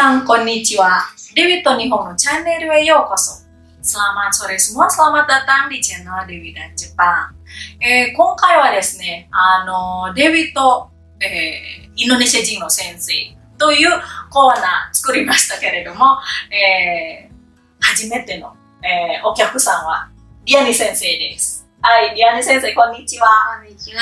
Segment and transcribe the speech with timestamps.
[0.00, 1.02] 皆さん、こんにちは。
[1.34, 3.44] デビット日本のチャンネルへようこそ。
[3.84, 7.36] Selamat sore semua, selamat datang di channel Dewi dan Jepang.
[7.84, 10.88] えー今回はですね、あの、デビット、
[11.20, 13.12] えーインドネシア人の先生
[13.58, 13.90] という
[14.30, 16.16] コーナー作りましたけれども、
[16.48, 20.08] えー初めての、えーお客さんは
[20.46, 21.68] リアニ先生です。
[21.82, 23.28] はい、リアニ先生、こんにちは。
[23.60, 24.00] こんにちは。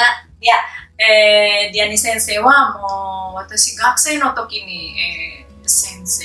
[1.01, 6.25] えー、ディアニ先生はもう私学生の時に、えー先生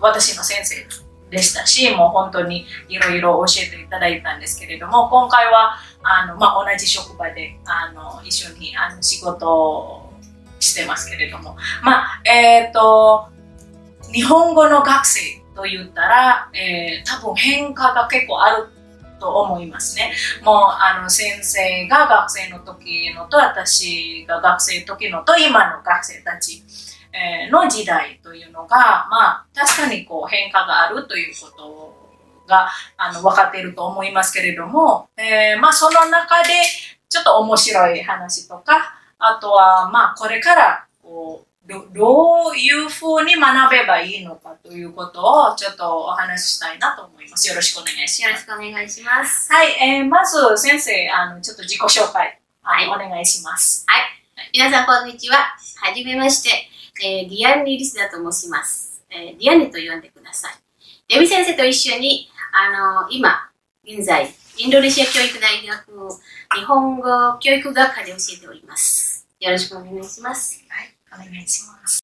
[0.00, 0.86] 私の先生
[1.30, 10.12] でしたしもう本当にいろいろ教えていただいたんですけれども今回はあの、まあ、同じ職場であの一緒にあの仕事を
[10.60, 13.28] してますけれどもまあえっ、と
[14.12, 18.68] 日本語の学生と言ったら、えー多分変化が結構ある
[19.22, 20.12] と思いますね。
[20.42, 26.62] もうあの先生が学生の時のと私が学生の時のと今の学生たち
[27.12, 36.48] えーの時代というのがまあ確かにこう変化があるということがあの分かっていると思いますけれども、えーまあその中で
[37.08, 47.48] ちょっと面白い話とかあとはまあこれからこうどどういうふうに学べばいいのかということをちょっとお話ししたいなと思います。
[47.48, 48.22] よろしくお願いします。
[48.22, 49.52] よろしくお願いします。
[49.52, 53.86] はい、えーまず先生、あの、ちょっと自己紹介、はい、はお願いします。
[54.52, 55.36] 皆さん、こんにちは。
[55.36, 56.71] はじめまして。
[57.04, 59.02] えー、ディアンニ・リスダと申します。
[59.10, 60.52] えー、ディアンニと呼んでください。
[61.08, 63.50] デビ先生と一緒に、あの今、
[63.84, 66.08] 現在、インドネシア教育大学
[66.54, 69.26] 日本語教育学科で教えております。
[69.40, 70.64] よろしくお願いします。
[70.68, 71.98] はい、お願いします。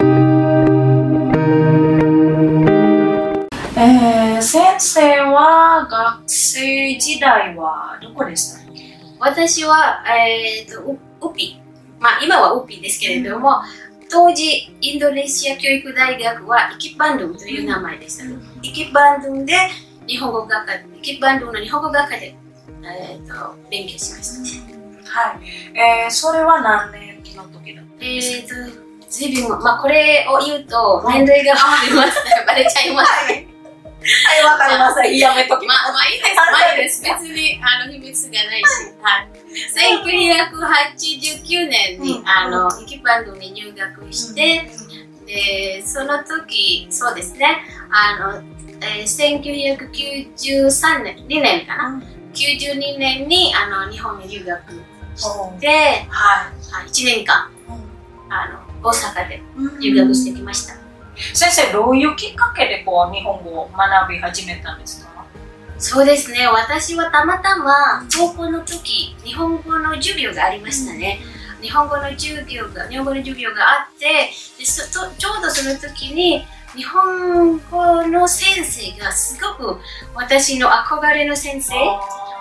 [3.76, 8.58] えー、先生は学生時代はどこでした？
[9.20, 10.98] 私は、えー、とウ
[11.30, 11.60] ウピ、
[12.00, 13.62] まあ、今はウピですけれども、
[14.10, 18.24] 当時インドネシア教育大学はイキバンドゥンという名前でした、
[18.62, 19.54] イキバンドゥンで
[20.06, 22.34] 日本語学科イキバンドゥンの日本語学科で、
[22.82, 24.78] えー、と勉強しました。
[25.10, 32.18] はい、えー、それは何年の時だったんえですか、ー、とずいぶん、まあ、これを言うと年齢がバレます。
[32.46, 33.28] バレちゃいます。
[33.28, 33.46] ねはい、
[34.44, 35.18] わかりません。
[35.18, 35.92] やめときまあ、ます。
[35.92, 37.02] まあいいです、まあいいです。
[37.02, 38.66] 別にあの秘密がないし。
[39.02, 39.28] はい。
[41.42, 44.70] 1989年に、うんあの、イキパンドに入学して、
[45.26, 47.58] で、その時、そうですね、
[47.90, 48.42] あの、
[48.80, 49.40] えー、
[50.32, 54.72] 1993年、2年かな？92年にあの日本に留学
[55.16, 57.52] して、はあ1年間、い。
[58.30, 60.87] あの、大阪でうん留学してきました。
[61.34, 65.08] 先生、どういうきっかけでこう日本語を学び始めたんですか？
[65.78, 71.20] そうですね、私はたまたま高校の時、日本語の授業がありましたね。
[71.62, 79.80] 日本語の授業が、日本語の授業があって、でそとちょうどその時に、日本語の先生がすごく
[80.14, 81.74] 私の憧れの先生、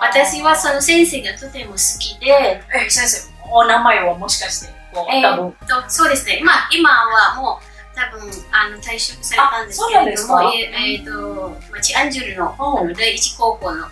[0.00, 5.48] 私はその先生がとても好きで、え、先生、お名前はもしかして、こう、え多分。
[5.48, 7.67] ーとそうですね、まあ、今はもう
[7.98, 12.54] 多分あの退職されたんですけれども、ええーとまあチアンジュルの
[12.94, 13.90] 第一高校のあ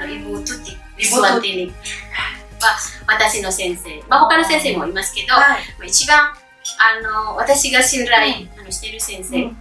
[0.00, 1.72] のイボトティ、リスワンティニ
[2.60, 2.76] は
[3.06, 5.60] 私の先生、まあ、他の先生もいますけど、はい。
[5.78, 9.52] まあ一番あの私が信頼、あのしている先生、例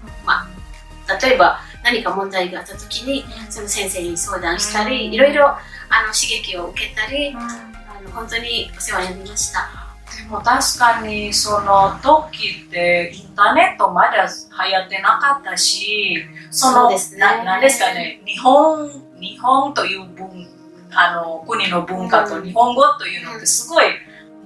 [1.36, 5.14] えば何か問題があった時にその先生に相談したり、うん。
[5.14, 5.58] いろいろあ
[6.06, 7.38] の刺激を受けたり、うん。
[7.38, 9.87] あの本当にお世話になりました。
[10.30, 18.90] もう確かにその時ってインターネットまだ流行ってなかったし、そのそねなんですかね、日本
[19.20, 20.48] 日本という文
[20.92, 23.86] あの国の文化と日本語というのってすごい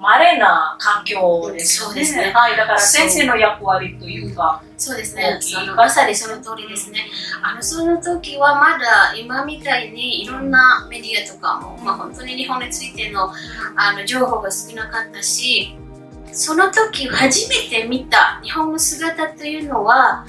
[0.01, 1.93] 稀な環境ですよね。
[1.93, 7.05] そうですねはい、だから先生の役割というか、そうですねそのまさにその通りですね。
[7.43, 13.31] あのその時はまだ今みたいにいろんなメディアとかも、まあ、本当に日本についての
[13.75, 15.75] あの情報が少なかったし、
[16.31, 20.25] その時初めて見た日本の姿というのは、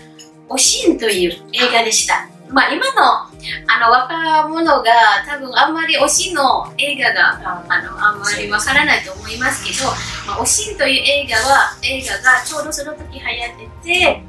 [0.49, 2.29] おしんという映画でした。
[2.53, 3.33] まあ今の
[3.67, 4.85] あの若者が
[5.27, 9.87] 多分あんまりおしの映画があのあんまりわからないと思いますけど、
[10.27, 14.23] まあ、おしという映画は映画がちょうどその時流行ってて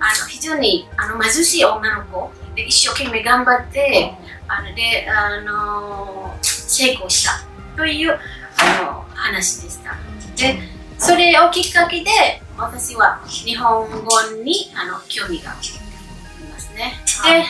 [0.00, 4.12] あの非常にあの貧しい女の子で一生懸命頑張って
[4.48, 7.32] あのであの成功した
[7.76, 9.94] というあの話でした。
[10.36, 10.58] で
[10.98, 12.10] それをきっかけで
[12.56, 14.08] 私は日本語
[14.42, 15.56] にあの興味があ
[16.40, 16.94] りますね。
[17.24, 17.44] で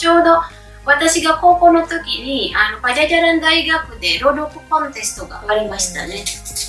[0.00, 0.40] ちょうど
[0.86, 6.24] 私が高校の時にあのパジャジャラン大学で朗読コンテストがありましたね。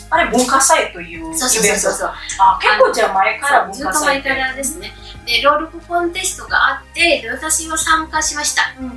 [0.09, 1.77] あれ文化祭というイベントそうそう。
[1.77, 2.11] そうそう。
[2.39, 4.91] あ結構じゃあ前からず文化祭っと前からですね。
[5.25, 8.63] で朗読コンテストがあってで私は参加しました。
[8.81, 8.89] うん。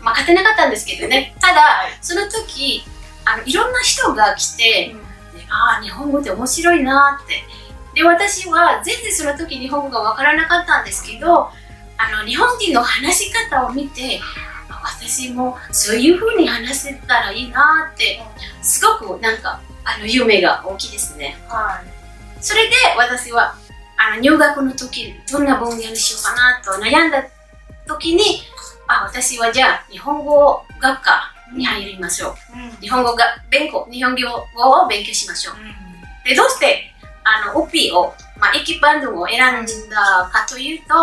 [0.00, 1.36] まあ勝てなかったんですけどね。
[1.40, 2.82] ただその時
[3.24, 4.94] あのいろんな人が来て、
[5.32, 7.44] でああ日本語って面白いなって。
[7.94, 11.50] で私は全然その時日本語がわからなかったんですけど
[11.98, 14.20] あの日本人の話し方を見て
[14.68, 18.20] あ私もそういう風に話せたらいいなって
[18.62, 21.36] すごくなんかあの夢が大きいですね。
[21.48, 22.42] はい。
[22.42, 23.54] それで私は
[23.96, 27.24] あの入学の時どんな分野にしようかなと悩んだ
[27.86, 28.42] 時に
[28.88, 32.34] あ私はじゃあ日本語学科に入りましょう。
[32.54, 32.70] うん。
[32.80, 35.54] 日本語が勉強日本語を勉強しましょう。
[36.28, 36.92] でどうして
[37.22, 40.94] あのオピを、まあ、駅バンドを選んだかというと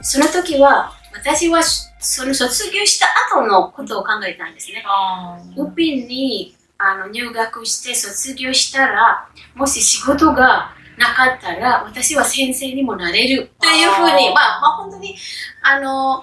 [0.00, 4.82] その時は私はその卒業した後のことを考えたんですね。
[5.56, 15.16] ウピンにあの入学して卒業したらもし仕事がなかったら私は先生にもなれるというふうにまあ、まあ本当に
[15.62, 16.22] あの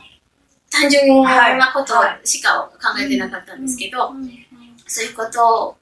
[0.72, 1.94] 単純なこと
[2.24, 4.12] しか考えてなかったんですけど、
[4.88, 5.78] そういうこと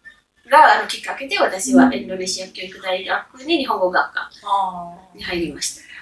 [0.49, 5.94] があのきっかけで私はインドネシア教育大学に日本語学科あに入りました。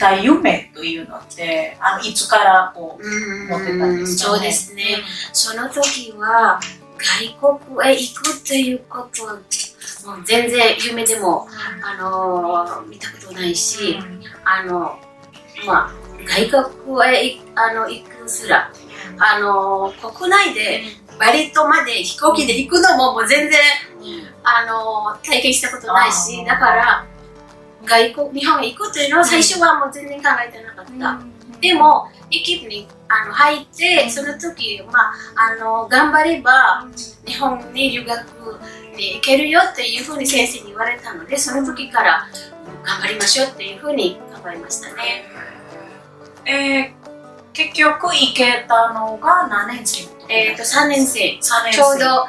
[0.00, 4.84] たい夢というのってあのいつからこう持ってたんですか、ね、そうですね。
[5.32, 6.58] その時は
[7.40, 11.46] 外国へ行くということはもう全然夢でも、
[11.82, 13.98] あのー見たことないし、
[14.44, 14.98] あの
[15.66, 15.92] まあ
[16.26, 18.72] 外国へいあの行くすら、
[19.18, 20.82] あの国内で
[21.18, 23.60] バリ島まで飛行機で行くのももう全然、
[24.42, 27.06] あの体験したことないしだから
[27.84, 31.20] 外国日本へ行くというのは最初はもう全然考えてなかった。
[31.60, 36.86] でも、駅にあの入って、その時、まあ、あの頑張れば
[37.26, 38.20] 日本に留学
[38.96, 42.26] に行けるよっていうふうに先生に言われたので、その時から
[42.84, 45.24] 頑張りましょうっていうふうに頑張りましたね。
[46.46, 47.00] えー
[47.52, 51.72] 結局行けたのが何年生えっ、と、3年生、3年生。
[51.72, 52.26] ちょうど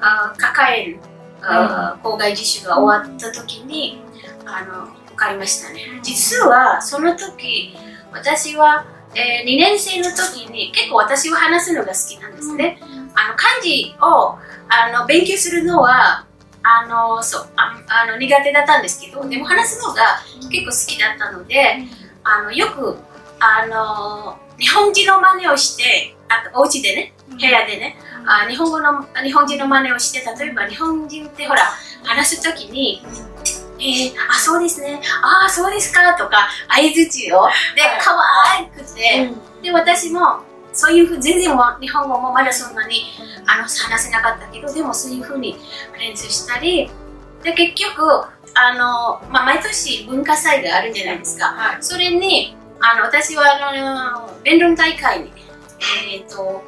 [0.00, 0.98] あ抱える
[1.40, 4.02] あ校外実習が終わった時に、
[4.46, 6.00] あの受かりましたね。
[6.02, 7.76] 実はその時
[8.12, 12.78] 私は、え2年生の時に結構私は話すのが好きなんですね。
[13.14, 14.38] あの漢字を
[14.68, 16.26] あの勉強するのは
[16.62, 20.02] あのそうああの苦手だったんですけどでも話すのが
[20.50, 21.84] 結構好きだったので
[22.24, 22.96] あのよく
[23.38, 31.62] あの日本人の真似をしてあとお家でね部屋でねあ日本語の日本人の真似をして例えば日本人ってほら
[32.02, 33.04] 話す時に
[33.84, 35.00] 「えー、あそうですね。
[35.22, 37.46] ああそうですか」とか相づちを。
[37.74, 38.00] ではい。
[38.00, 38.16] 可
[38.58, 39.30] 愛くて、
[39.62, 40.40] で私も
[40.72, 43.04] そういうふう全然日本語もまだそんなに
[43.46, 45.56] あの話せなかったけどでもそういうふうに
[45.98, 46.90] 練習したり
[47.42, 48.02] で結局
[48.54, 51.46] あの、まあ、毎年文化祭があるじゃないですか。
[51.46, 51.82] はい。
[51.82, 55.32] それにあの私はあの弁論大会に
[56.12, 56.64] えっ、と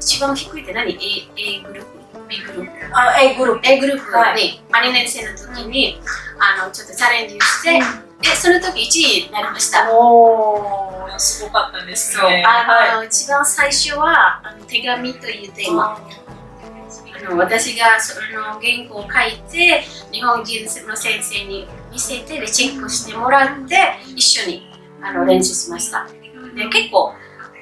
[0.00, 1.93] 一番低いって何？A, A グループ？
[2.34, 4.24] B グループあ A グループ A グループに、は
[4.70, 6.00] まあ2年生の時に、
[6.38, 7.80] あのちょっとチャレンジをして、
[8.22, 9.88] でその時1位になりました。
[9.92, 11.18] おー。
[11.18, 12.42] すごかったですね。
[12.44, 23.76] あの、一番最初はあの手紙というテーマ、あの私がその原稿を書いて日本人の先生に見せてでチェックしてもらって
[24.14, 26.06] 一緒にあの練習しました。
[26.54, 27.12] で結構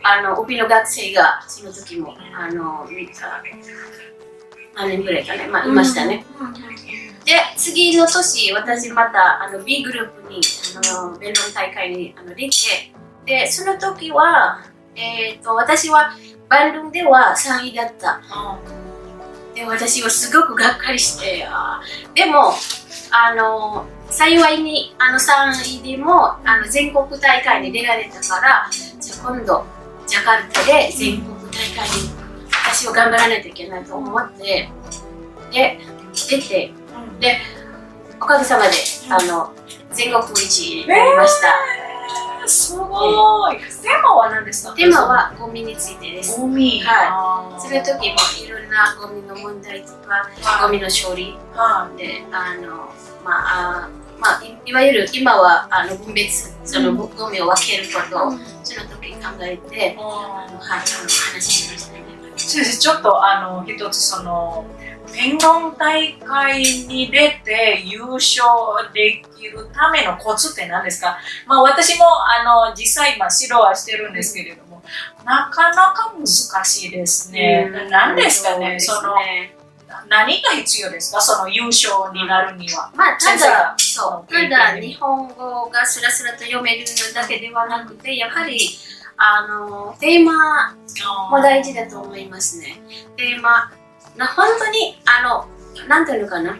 [0.04, 3.42] あの帯の学生がその時もあの見た
[4.74, 6.24] 何年ぐらいかね、まあ、いましたね、
[7.24, 10.40] で次の年私またあの B グループに
[10.76, 12.92] あの弁論大会にあの出て
[13.26, 14.60] でその時は、
[14.96, 16.12] えー、と私は
[16.48, 18.20] バンドでは3位だった。
[19.54, 22.14] で私はすごくがっかりしてあー。
[22.14, 22.52] でも
[23.10, 29.64] あの幸いにあの3位でもあの全国大会に出られたからじゃあ今度
[30.06, 32.21] ジャカルタで全国大会に
[32.72, 34.68] 私は頑張らないといけないと思って
[35.52, 35.78] で
[36.30, 36.72] 出て
[37.20, 37.38] で
[38.20, 38.70] おかげさまで
[39.10, 39.52] あの
[39.92, 41.92] 全国一位になりました、えー
[42.44, 43.56] すごい。
[43.56, 44.74] テーマは何ですか？
[44.74, 46.40] テーマはゴミについてです。
[46.40, 46.80] ゴミ。
[46.82, 47.56] はい。
[47.56, 50.28] いその時もいろんなゴミの問題とか
[50.60, 51.36] ゴミの処理。
[51.54, 52.92] はであの
[53.24, 53.88] まああ
[54.18, 58.32] まあいいわゆる今はあの分別そのゴゴミを分けることを
[58.64, 62.02] その時考えていあのはいあの話しましたね
[62.46, 64.64] ちょっとあの一つその
[65.12, 68.44] 弁論大会に出て優勝
[68.94, 71.18] できるためのコツって何ですか？
[71.46, 74.82] まあ私もあの実際まあ指導はしてるんですけれども、
[75.24, 77.70] なかなか難しいですね。
[77.90, 78.80] 何ですかね？
[78.80, 79.14] その
[80.08, 81.20] 何が必要ですか？
[81.20, 82.90] その優勝になるには。
[82.94, 88.58] まあ、ただ、そう、ただ、日本語がスラスラと読めるだけではなくて、やはり、
[89.24, 90.76] あの、テーマ
[91.30, 92.82] も大事だと思いますね。
[93.16, 93.70] テーマ、
[94.16, 95.46] な本当に、あの、
[95.88, 96.58] なんていうのかな、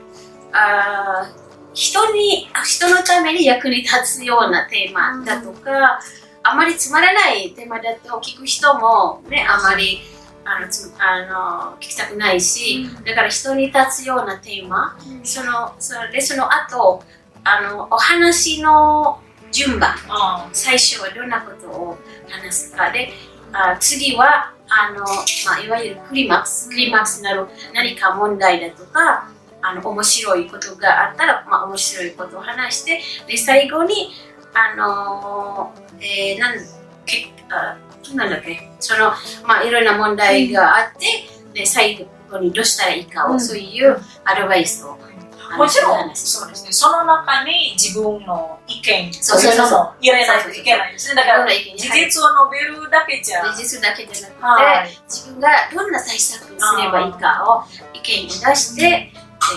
[0.52, 1.42] あー
[1.74, 5.98] 人に、あ人のために役に立つようなテーマだとか、
[6.44, 10.00] あまりつまらないテーマだと聞く人もね、あまり
[10.44, 17.02] あのつあの聞きたくないし、だから人に立つようなテーマ、そのそれでその後
[17.42, 19.20] あのお話の
[19.52, 23.12] 順番あ最初はどんなことを話すかで
[23.52, 29.28] あ次はあの、まあ、いわゆるクリマックスクリマックスになる何か問題だとか
[29.60, 34.10] あの面白いことがあったら、まあ、面白いことを話してで最後に
[34.54, 36.58] あの、えーなん
[37.06, 37.78] けあ
[38.14, 39.12] なんだっけその、
[39.46, 43.40] まあ、いろんな問題があって、で最後にどうしたらいいかを、うん。
[43.40, 44.98] そういうアドバイスを
[45.56, 46.72] もちろん、そうですね。
[46.72, 49.84] その中に自分の意見そうそうそう。
[49.84, 51.16] も入れないといけないですね。
[51.16, 53.42] だから、事事実を述べるだけじゃ。
[53.56, 54.98] 実だけじゃなくて、はい。
[55.08, 59.12] 自分がどんな対策をすればいいかを意見を出して、で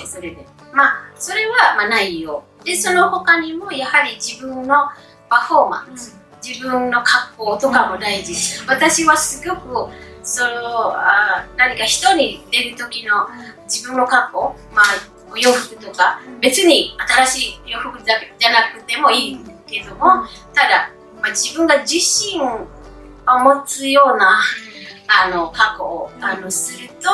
[0.06, 0.46] それで。
[0.74, 2.44] まあそれはまあ内容。
[2.64, 4.90] でその他にもやはり自分の
[5.30, 8.34] パフォーマンス自分の格好とかも大事。
[8.68, 9.92] 私はすごく
[10.24, 13.28] そのあ何か人に出る時の
[13.66, 14.86] 自分の格好まあ
[15.36, 22.66] お洋服とか別に新しい洋服だけじゃなくてもいいけどもただ、まあ、自分が自信を
[23.26, 24.40] 持つような
[25.08, 27.10] あの過去をあのすると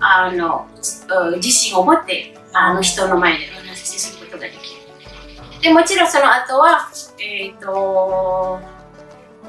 [0.00, 5.62] あのうん自信を持ってあの人の前でお話しすることができる。
[5.62, 6.88] でもちろんその後は、
[7.18, 8.60] えっと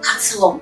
[0.01, 0.61] 発音。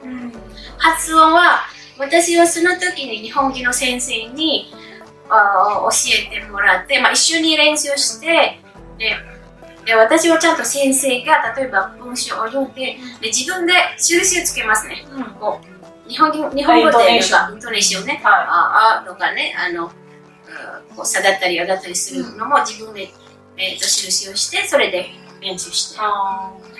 [0.77, 1.61] 発音は
[1.97, 4.84] 私はその時に日本人の先生にあ
[5.29, 5.89] 教
[6.29, 8.59] えてもらって、まあ、一緒に練習して
[8.97, 9.15] で
[9.85, 15.05] で私はちゃんと先生が例えば文章を読んでで自分で印をつけますね。
[15.11, 15.23] うん。
[15.35, 17.21] こう日本語日本語でイン
[17.59, 18.19] トネーションね。
[18.23, 23.09] はああとかね、あの、うんこう差だったりあだったりするのも自分で、
[23.57, 25.07] えー、と印をして、それで
[25.41, 25.99] 練習して。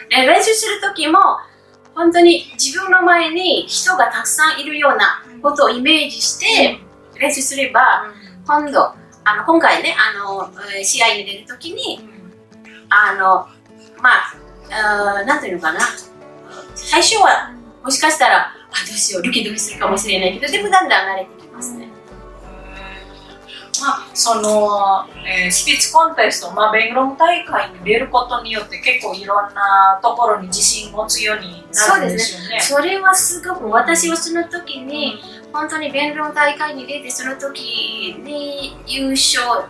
[0.10, 1.20] で練習するときも、
[1.94, 6.80] 本当に自分の前に人がたくさんいるようなことをイメージして
[7.20, 8.06] 練習すれば、
[8.46, 10.52] 今度、あの今回ね、あの、
[10.84, 12.08] 試合に出るときに、
[12.90, 13.48] あの、
[14.02, 14.12] ま
[14.70, 15.80] あ、何ていうのかな、
[16.76, 17.52] 最初は
[17.84, 18.52] もしかしたら、あ、
[18.88, 21.88] どうしよう、ドキドキするかもしれないけど、でもだんだん慣れてきますね。
[23.82, 32.60] まあ、その、えースピーチコンテスト、まあ、弁論大会に出ることによって結構いろんなところに自信を持つようになるんですよね。
[32.60, 35.22] それはすごく、私はその時に、
[35.54, 39.66] 本当に弁論大会に出て、その時に優勝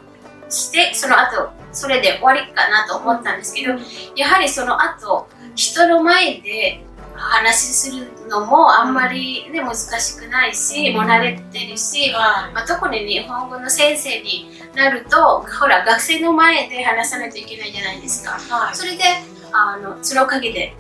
[0.50, 3.74] して、その後、それで終わりかなと思ったんですけど、
[4.16, 6.84] やはりその後、人の前で
[7.16, 18.38] 話するのもあんまりね、難しくないし、もう慣れてるし、はまあ、特に日本語の先生になると、ほら、学生の前で話さないといけないじゃないですか。
[18.74, 19.04] それで、
[19.52, 20.76] あの、そのおかげで、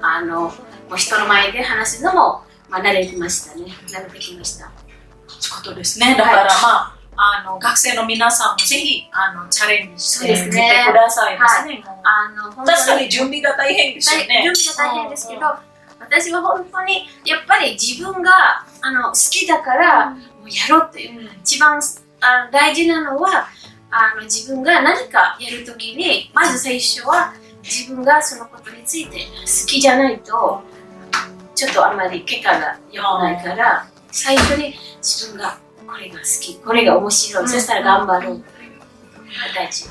[0.00, 0.50] あの、も
[0.94, 3.66] う人の前で話すのも、まあ、慣れてましたね。
[3.88, 4.70] 慣れてきました。
[5.28, 6.14] そういうことですね。
[6.16, 11.82] だから、まあ、あの学生の皆さんもぜひあのチャレンジしてみてくださいですね。
[11.86, 14.42] もうあの、本確かに準備が大変ですよね。
[14.42, 15.40] 準備が大変ですけど、
[16.00, 21.30] 私は本当に、やっぱり自分があの好きだから、もうやろうという。
[21.42, 21.80] 一番
[22.22, 23.48] あ大事なのは
[23.90, 30.62] あの自分が何かやるときにまず最初は自分がそのことについて好きじゃないと
[31.54, 35.58] ちょっとあんまり結果が良くないから最初に自分が
[35.92, 38.44] これが好きこれが面白い、そしたら頑張ろう、
[39.54, 39.88] 大事、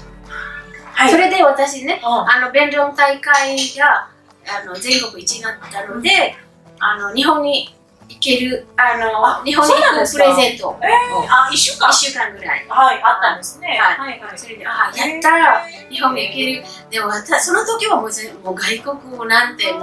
[0.94, 1.12] はい。
[1.12, 2.10] それで私ねうん。
[2.10, 4.10] あの弁論大会が
[4.48, 6.36] あの全国一になったので
[6.80, 7.76] あの日本に
[8.12, 10.70] 行けるあのあ日本に行くプレゼント。
[10.70, 10.90] をえー、
[11.30, 12.66] あ、一週間？1週間ぐらい。
[12.68, 13.80] はい、あったんですね。
[13.80, 14.38] ははい、はい。
[14.38, 16.64] それで、ああ、やったら日本に行ける。
[16.90, 19.82] でも、私その時はもうぜもう外国語なんてもう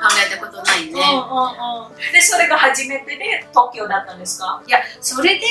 [0.00, 0.92] 考えたことないね。
[0.92, 2.12] うんうんうん。
[2.12, 4.62] で、それが初めてで東京だったんですか？
[4.66, 5.44] いや、それで、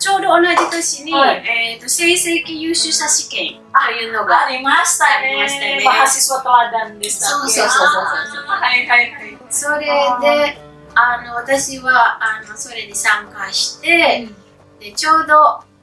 [0.00, 1.44] ちょうど同じ年に、はい。
[1.46, 5.28] えーと成績優秀者試験というのが、ありましたね。
[5.28, 5.82] ありましたね。
[5.84, 8.00] バハシスワトアダンでそうそうそうそ
[8.40, 9.38] うはいはいはい。
[9.48, 9.86] それ
[10.20, 14.28] で、あの私はあのそれに参加して、
[14.78, 15.34] でちょうど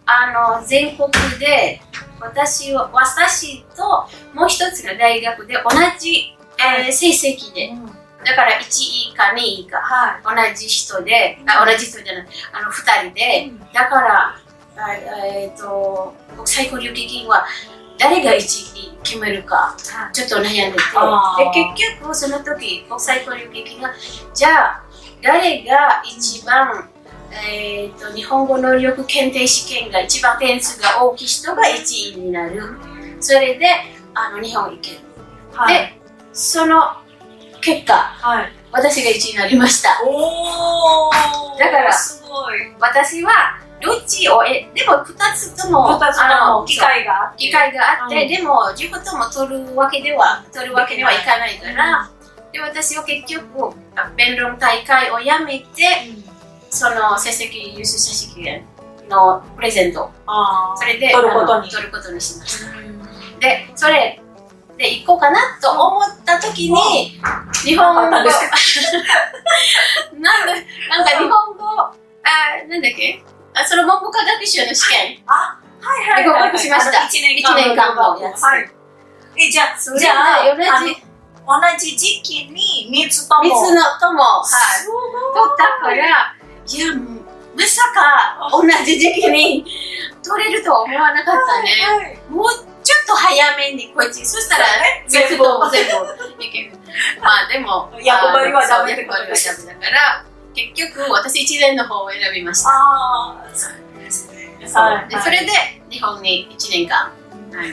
[0.06, 1.10] あの全国
[1.40, 1.82] で
[2.20, 7.72] 私は私ともう一つの大学で同じ、えー成績で。
[8.26, 14.36] だから1位か2位かは同じ人で、あ同じ人じゃない、あの2人で、だから
[14.76, 17.46] あえー、と国際交流基金は
[17.98, 19.76] 誰が一位決めるか
[20.14, 20.68] ちょっと悩んでて。
[20.72, 23.92] で結局その時国際交流基金が
[24.34, 24.84] じゃあ
[25.22, 26.90] 誰が一番、
[27.32, 32.62] えーと、日本語能力検定試験が一番点数が大きい人が1位になる。
[33.20, 33.68] それで
[34.14, 34.98] あの日本行ける、
[35.54, 36.00] はい、で
[36.34, 36.82] その
[37.62, 39.90] 結果、はい、私が1位になりました。
[40.06, 41.10] お
[41.58, 42.60] だからすごい。
[42.80, 43.32] 私は
[43.82, 47.38] どっちをえでも2つとも2つとも機会があって。
[47.46, 52.17] 機会があって、うん、でも両方とも取るわけでは取るわけにはいかないから、うん、
[52.52, 53.76] で私は結局
[54.16, 55.66] 弁論大会をやめて、
[56.10, 56.24] うん、
[56.70, 58.66] その成績優秀者試験
[59.10, 60.12] のプレゼント
[60.76, 62.72] それで取ることに取ることにしました、
[63.40, 64.20] でそれ
[64.78, 67.20] で行こうかなと思った時に、
[67.66, 68.30] 日本語 なんで
[70.20, 71.94] なんか日本語あ
[72.68, 73.24] なんだっけ？
[73.56, 75.24] あその文部科学省の試験。
[75.26, 77.00] あ、はいはいはい、合格しました。
[77.00, 77.10] 1
[77.56, 78.44] 年間のやつ。
[78.44, 78.70] はい。
[79.36, 81.07] え、じゃあ、じゃあ、同じ。
[81.48, 83.44] 同じ時期に3つとも。
[83.44, 84.86] 3つのとも、はい。
[84.86, 86.94] 取ったから、いや、
[87.56, 89.66] まさか同じ時期に
[90.24, 91.70] 取れるとは思わなかったね。
[91.88, 92.50] はいはい、もう
[92.84, 94.26] ちょっと早めにこっち。
[94.26, 95.88] そしたら、ね、全部、全
[96.38, 96.74] 部いける。
[97.22, 100.24] まあでも、 役割はダメだから。
[100.58, 105.52] 結局私1年の方を選びましたああそうですねはいでそれで
[105.88, 107.12] 日本に1年間、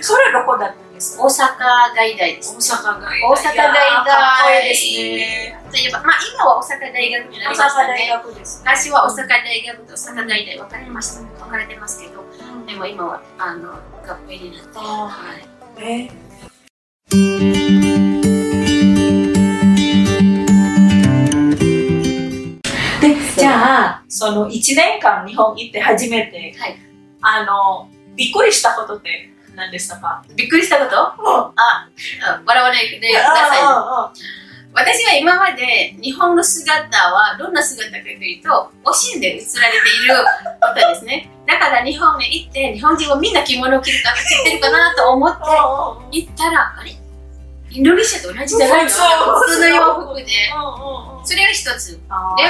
[0.02, 0.74] それどこだった？
[0.74, 1.18] んです。
[1.18, 1.58] か大阪
[1.96, 2.54] 外大です。
[2.54, 8.60] 大阪外大阪大大ですねといえばまあ今は大阪大学になりましたね大学です。
[8.60, 11.20] 昔は大阪大学と大阪大大分かれました。
[11.44, 12.24] 分かれてますけど、
[12.66, 13.78] でも今はあの合
[14.28, 14.78] 併になって。
[14.78, 15.82] はい。
[15.82, 16.24] えー。
[23.36, 26.76] じゃあ、その1年間日本行って初めて、はい、
[27.20, 30.24] あの、びっくりしたことって何でしたか？
[30.34, 31.88] びっくりしたこと、うん、あ、
[32.44, 34.24] 笑わないでください。
[34.76, 40.16] 私は今まで日本の姿はどんな姿かというと、おしんで映られている
[40.60, 41.30] ことですね。
[41.46, 45.44] だから日本に行って、日本人はみんな着物を着るか着てるかなと思って
[46.18, 46.96] 行ったら、あれ？
[47.70, 48.90] インドネシアと同じじゃないの？
[48.90, 50.26] 普通の洋服で。
[51.24, 51.92] それが一つ。
[51.92, 51.98] で、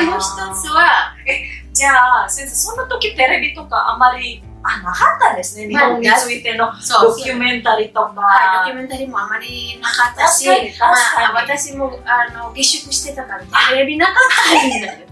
[0.00, 0.24] もう一
[0.62, 8.20] つは、え、じゃあ、先生、その時テレビとかあまりあなかったんですね、日本についてのドキュメンタリーとか。
[8.20, 10.88] はい、ドキュメンタリーもあまりなかったし、ま
[11.28, 15.06] あ、私もあの下宿してたからテレビなかったんだよね。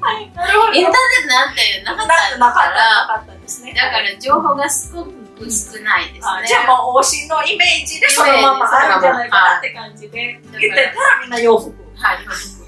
[0.00, 0.24] はい。
[0.24, 0.92] インターネット
[1.26, 3.74] なんてなかったなかったですね。
[3.74, 5.10] だから情報がすごく
[5.50, 6.46] 少ないですね。
[6.46, 11.74] じゃあもう推しのイメージでそのままあるんじゃないかなって感じで、言ってたらみんな洋服。
[11.96, 12.58] はい、洋服。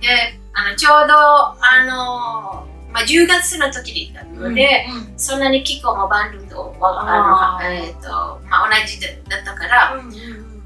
[0.00, 10.62] で、あの、ちょうど、あの、まあ、10月の時に行ったので、うんうん、そんなに気候もバンルとあの、えーとまあ、同じだったから、うんうん、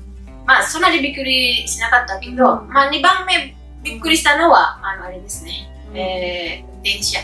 [0.47, 7.19] まあ、そんなにびっくりしなかったけど、うん、まあ、2番目びっくりしたのは、あの、あれですね、うん、えー、電車。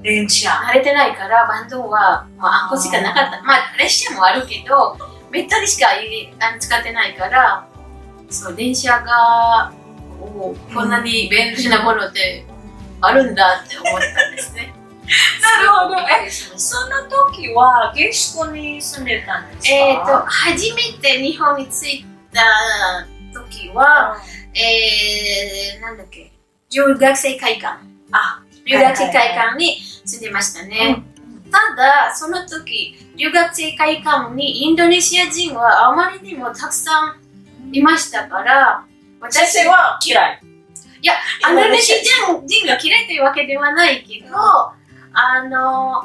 [0.00, 0.50] 電車。
[0.50, 3.42] 慣れてないから、バンドは、まあ、あんこしかなかった。
[3.42, 4.96] まあ、列車もあるけど、
[5.32, 5.88] めったにしか
[6.60, 7.66] 使ってないから、
[8.30, 9.72] そう、電車が、
[10.20, 12.46] おこんなに便利なものって
[13.02, 14.72] あるんだって思ったんですね。
[15.42, 15.96] なるほど。
[16.24, 19.74] え、その時は下宿に住んでたんですか？
[19.74, 22.40] えっ、と、初めて日本に着いた
[23.34, 26.32] 時は、うん、えー、なんだっけ、
[26.70, 27.78] 留学生会館。
[28.12, 31.02] あ、留学生会館に住んでましたね。
[31.50, 37.14] ただ、その時、留学生会館にインドネシア人はあまりにもたくさ
[37.70, 38.84] んいましたから、
[39.20, 40.40] 私は嫌い。
[41.02, 41.14] いや、
[41.50, 41.96] インドネシア
[42.46, 46.04] 人が嫌いというわけではないけど、あの、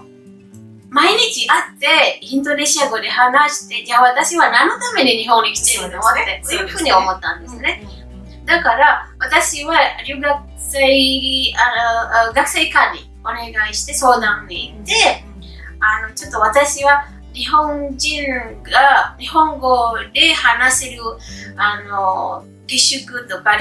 [0.89, 5.99] 毎日会ってインドネシア語で話して、じゃあ私は何のために日本に来てるの？
[5.99, 7.83] って、そういうふうに思ったんですね。
[8.45, 10.79] だから、私は留学生、
[11.57, 15.23] あの学生館にお願いして相談に行って、
[15.79, 18.25] あの、ちょっと私は日本人
[18.63, 21.01] が日本語で話せる、
[21.55, 23.57] あの、下宿とか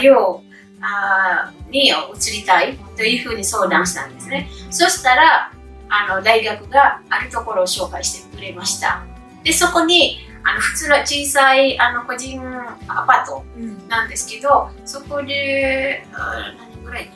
[0.80, 4.48] 寮に移りたいというふうに相談したんですね。
[4.70, 5.52] そしたら、
[5.88, 9.04] あの、大学があるところを紹介してくれました。
[9.44, 12.40] で、そこに、あの、普通の小さい、あの、個人
[12.88, 13.44] アパート
[13.88, 17.10] なんですけど、うん、そこで、何人ぐらい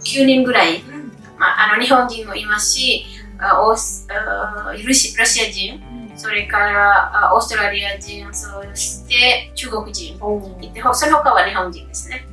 [0.00, 3.06] ?9 人ぐらい、うん、まあ、あの、日本人もいますし、
[3.60, 5.82] オスロシア人、
[6.16, 10.16] それからオーストラリア人、そして中国人
[10.62, 12.26] いて、その他は日本人ですね。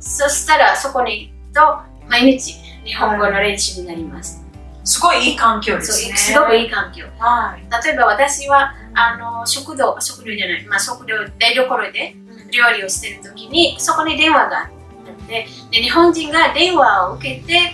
[0.00, 4.44] そしたらそこに行くと毎日日本語の練習になります。
[4.82, 6.16] すごいいい環境ですね。
[6.16, 7.04] すごくいい環境。
[7.18, 7.84] はい。
[7.84, 12.16] 例えば私はあの食堂、食堂じゃない、まあ、食堂、台所で
[12.50, 17.72] 料理をしてる時にそこに電話があってで日本人が電話を受けて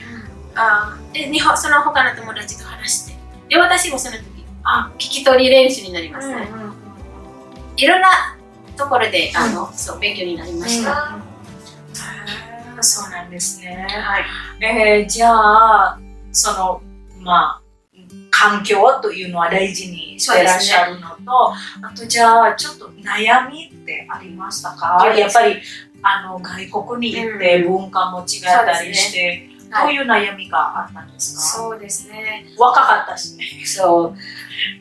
[0.55, 3.17] あで日本その他の友達と話して
[3.49, 4.25] で私もその時
[4.65, 6.49] あ聞き取り練習になりますね、
[7.77, 8.09] いろんな
[8.77, 11.26] ところであの、そう勉強になりました、へー
[12.87, 13.87] そうなんですね。
[13.91, 14.25] はい、
[14.65, 15.99] えーじゃあ、
[16.33, 16.81] その、
[17.21, 17.63] まあ、
[18.31, 25.13] 環境というのは大事にしてらっしゃるのと、あとじゃあ、ちょっと悩みってありましたか？
[25.17, 25.61] やっぱり、
[26.03, 29.49] あの、外国に行って文化も違ったりして、
[29.83, 31.43] どういう悩みがあったんですか？
[31.43, 33.45] そうですね若かったしね。
[33.65, 34.17] そう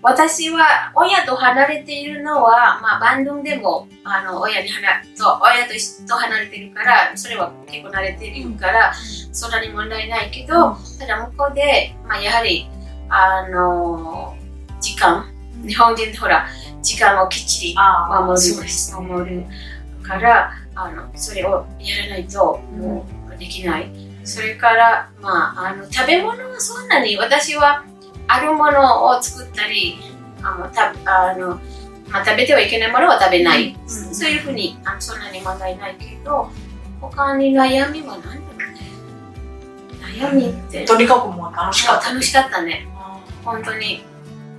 [0.02, 8.94] 私は親と離れているのは、まあ、バンドンでもあの親に離と親と一と離れているからそれは結構慣れているから、
[9.34, 12.70] そんなに問題ないけど、ただ向こうで、まあ、やはり
[13.10, 14.36] あの
[14.80, 15.26] 時間
[15.68, 16.48] 日本人ほら
[16.82, 18.48] 時間をきっちりあ守る。
[19.02, 19.44] 守る
[20.04, 24.05] からあのそれをやらないともうできない。
[24.26, 27.84] それから、まあ、あの食べ物はそんなに私は
[28.28, 29.98] あるものを作ったり
[30.42, 31.60] あのたあの、
[32.10, 33.90] まあ、食べてはいけないものは食べない、うん。
[33.90, 36.50] そういうふうにあのそんなに問題ないけど
[37.02, 38.80] 他に悩みは何だろうね。
[40.20, 40.86] 悩みって。
[40.86, 42.10] とにかくもう楽しかった。
[42.10, 42.88] 楽しかったね。
[43.44, 44.04] 本当に。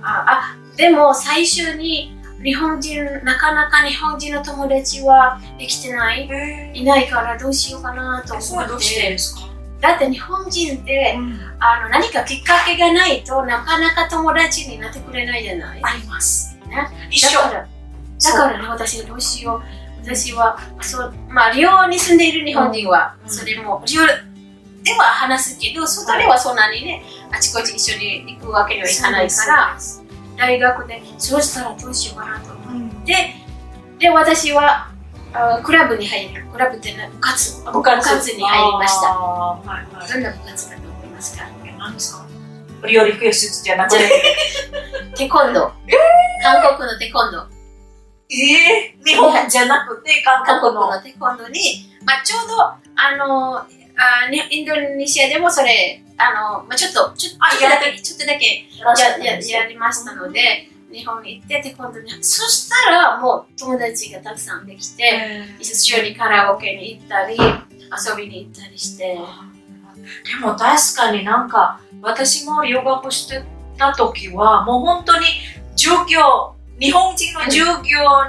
[0.01, 6.29] ああでも最初に日本人なかなか日本人の友達はできてない。
[6.31, 9.46] えいないからどうしようかなと思っはどうしててですか？
[9.79, 11.17] だって日本人って
[11.59, 15.79] あの何かきっかけがないとなかなか友達になってくれないじゃない？
[15.83, 16.57] あります。
[16.67, 16.87] ね。
[17.11, 17.39] 一緒。
[17.39, 17.67] だから
[18.23, 19.61] だからね私どうしよう。
[20.03, 23.29] 私はそうまあ寮に住んでいる日本人は、うん。
[23.29, 24.05] それも寮
[24.83, 29.77] では話すけど外ではそんなにねあちこち一緒に行くわけにはいかないから
[30.37, 33.35] 大学でそうしたらどうしようかなと思って。
[33.99, 34.89] で私は
[35.33, 36.45] あクラブに入る。
[36.51, 37.63] クラブってね部活？
[37.71, 38.35] 部活。
[38.35, 39.07] に入りました。
[39.09, 40.11] はいはい。
[40.11, 41.45] どんな部活だと思いますか？
[41.65, 42.27] え何ですか？
[42.87, 44.09] 料理教室じゃなくて？
[45.15, 45.71] テコンドー。
[46.43, 47.45] 韓国のテコンドー。
[48.29, 51.01] えー、日本じゃなくて韓韓国の。
[51.01, 52.77] テコンドーに、まあ、ちょうどあ
[53.17, 53.65] のあ
[54.29, 58.65] にインドネシアでもそれあの、まあ、ちょっとちょあちょっとだけちょっとだけ
[59.23, 69.17] やややりましたので、日本に行ってテコンドーにそしたらもう友達がたくさんできて、えー一緒にカラオケに行ったり遊びに行ったりして。
[70.23, 73.43] でも確かになんか私も留学して
[73.77, 75.25] た時はもう本当に
[75.75, 77.73] 授業日本人の授業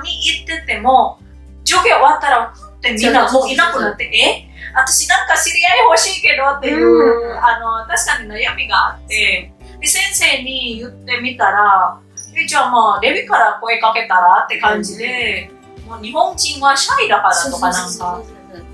[0.03, 1.21] に行ってても、
[1.65, 4.49] 授業終わったらふってみんなもういなくなってえ？
[4.75, 7.39] 私なんか知り合い欲しいけどっていう、うん。
[7.39, 9.53] あの確かに悩みがあって。
[9.81, 12.01] で先生に言ってみたら
[12.41, 15.51] えじゃあまあレビから声かけたらって感じで、
[15.87, 18.23] もう日本人はシャイだからとかなんか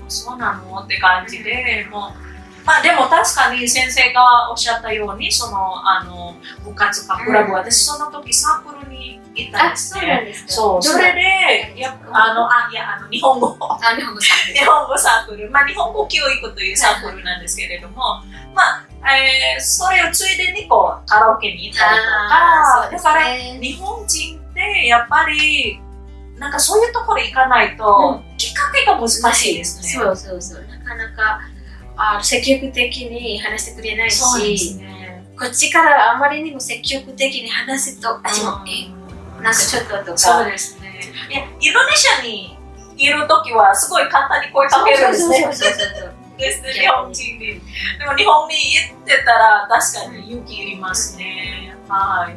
[0.07, 2.25] そうなのって感じで、もう、
[2.65, 7.53] まあでも確かに先生がおっしゃったように、その、あの、部活かクラブ、うん。
[7.57, 10.33] 私その時サークルに行ったんあですね。
[10.47, 18.23] そう、それで、やあの、あ、いや、あの、日本語、あ日本語さん日本語サークル、まあ日本語教育というサークルなんですけれども、
[18.55, 25.79] まあ、えー、それをついでにこう、カラオケに行ったりとか、あーそうですだから、ね日本人ってやっぱり、
[26.37, 29.89] なんかそういうところ行かないと、きっかけが難しいですね。
[29.89, 31.41] そうそうそうなかなか
[31.97, 35.23] あ積極的に話してくれないし、ね。
[35.37, 39.05] こっちからあまりにも積極的に話すと私も、うんえ
[39.41, 40.99] なんかちょっととかそうですね。
[41.29, 42.57] いや、インドネシアに
[42.97, 45.41] いるときはすごい簡単に声かけるんですね。
[45.43, 47.61] そうそうそうそうですね、日本人に。
[47.99, 51.75] でも日本に行ってたら確かに勇気いりますね。
[51.87, 52.35] はい。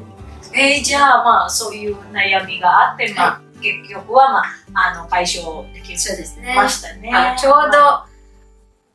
[0.58, 7.10] えーじゃあまあそういう悩みがあって、まあ結局はまあ、あの、解消できそうですねましたね。
[7.12, 8.04] あちょうど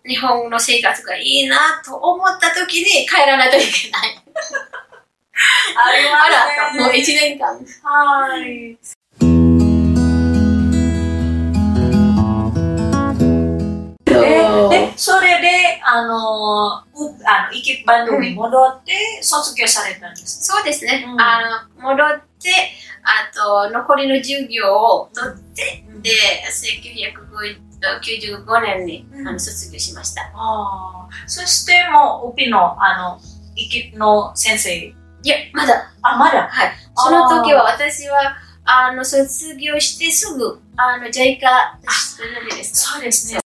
[0.05, 4.23] 日本の生活がいいなと思った時に帰らないといけない。
[5.75, 6.83] ありあら、ますね。
[6.85, 7.47] もう一年間。
[7.83, 8.77] はい。
[14.95, 20.43] それで、あの、うあの、イキバンドに戻って、卒業されたんです。
[20.43, 21.05] そうですね。
[21.07, 22.49] うんあの、戻って、
[23.03, 26.11] あと、残りの授業を取って、で、
[27.79, 30.21] 1995年に、うんあの卒業しました。
[30.33, 31.09] ああ。
[31.27, 33.19] そして、もう、ウピの、あの、
[33.55, 34.75] イキの先生。
[34.75, 36.47] いや、まだ、あ、まだ？
[36.49, 36.71] はい。
[36.95, 41.77] その時は私は、あの、卒業してすぐ、あの、ジャイカ、
[42.63, 43.42] そうですね。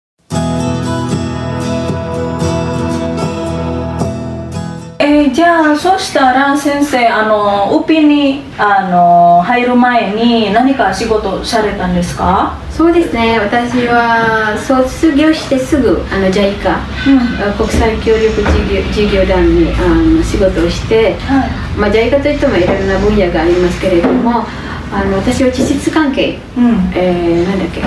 [5.27, 12.57] ー、じゃあそしたら先生あのウピにあの入る前に何か仕事されたんですか？
[12.71, 13.39] そうですね。
[13.39, 19.77] 私は卒業してすぐあの JICA、うん、国際協力事業事業団にあ
[20.17, 21.49] の仕事をして、はい。
[21.77, 24.43] まあ、JICA といってもいろんな分野がありますけれども
[24.91, 27.81] あの私は地質関係、うん、えー、なんだっけ、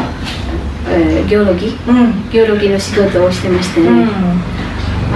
[0.91, 4.56] えー、ギオロギ、うん、ギオロギの仕事をしてましてね、うん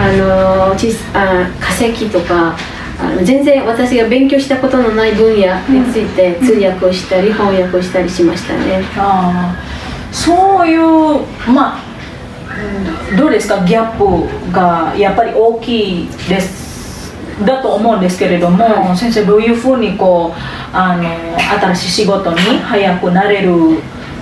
[0.01, 2.57] あのちあ化石とか
[2.99, 8.83] あの全然私が勉強したことのない分野について通訳をしたり翻訳をしたりしましたね。
[8.97, 9.57] あ
[10.11, 11.21] そういう
[11.53, 11.91] まあ
[13.17, 21.05] どうですかギャップがやっぱり大きいですだと思うんですけれども、はい、先生どういうふうにこうあの
[21.39, 23.53] 新しい仕事に早くなれる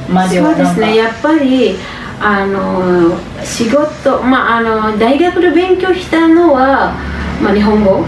[0.09, 1.77] まではそうですねやっぱり
[2.21, 6.95] あの仕事、まあ、あの大学で勉強したのは、
[7.41, 8.05] まあ、日本語、うん、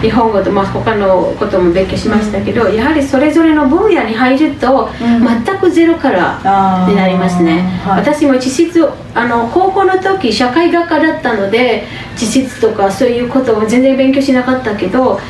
[0.00, 8.82] 日本語と、まあ、他のことも勉強しましたけど、うん、やはりそれぞれの分野に入ると、全くゼロからになりますね、はい、私も地質
[9.14, 11.84] あの高校の時社会学科だったので
[12.16, 15.20] 地質とかそういうことを全然勉強しなかったけど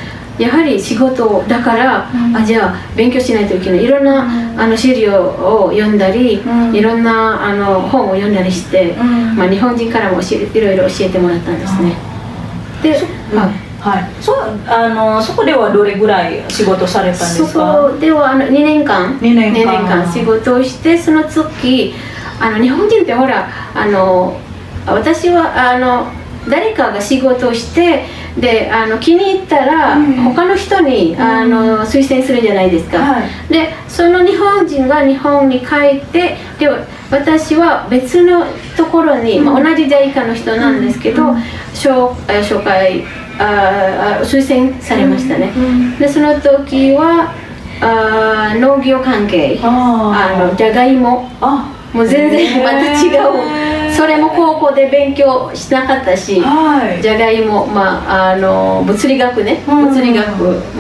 [0.41, 3.85] やはり仕事だから、うん、あじゃあ勉強しないといけない。
[3.85, 8.95] いろんな、うん、あの資料を読んだり、うん、いろんなあの本を読んだりして、
[9.37, 11.95] まあ、日本人からも教えいろいろ教えてもらったんですね。
[12.83, 14.35] で、はいはい、そ
[14.67, 17.89] あのそこではどれぐらい仕事されたんですか？
[17.89, 19.19] そこではあの2年間。
[19.19, 21.95] 2年間 ,2 年間仕事をしてその時
[22.41, 24.39] あの日本人ってほらあの
[24.87, 26.07] 私はあの
[26.51, 28.05] 誰かが仕事をして
[28.39, 36.69] であの気に入ったら、他の人に、あの推薦するじゃないですか、はい、でその日本人が日本に帰ってで
[37.11, 38.45] 私は別の
[38.77, 41.33] ところに、まあ、同じ在家の人なんですけど、
[41.75, 43.05] 紹紹介
[43.39, 45.53] あ推薦されましたね、
[45.99, 47.35] でその時は
[47.83, 49.59] あ農業関係。
[49.63, 51.29] あのじゃがいも
[51.93, 60.27] もう全然また違うそれも高校で勉強しなかったし、はい、じゃがいも、まあ、あの物理学ね、物理学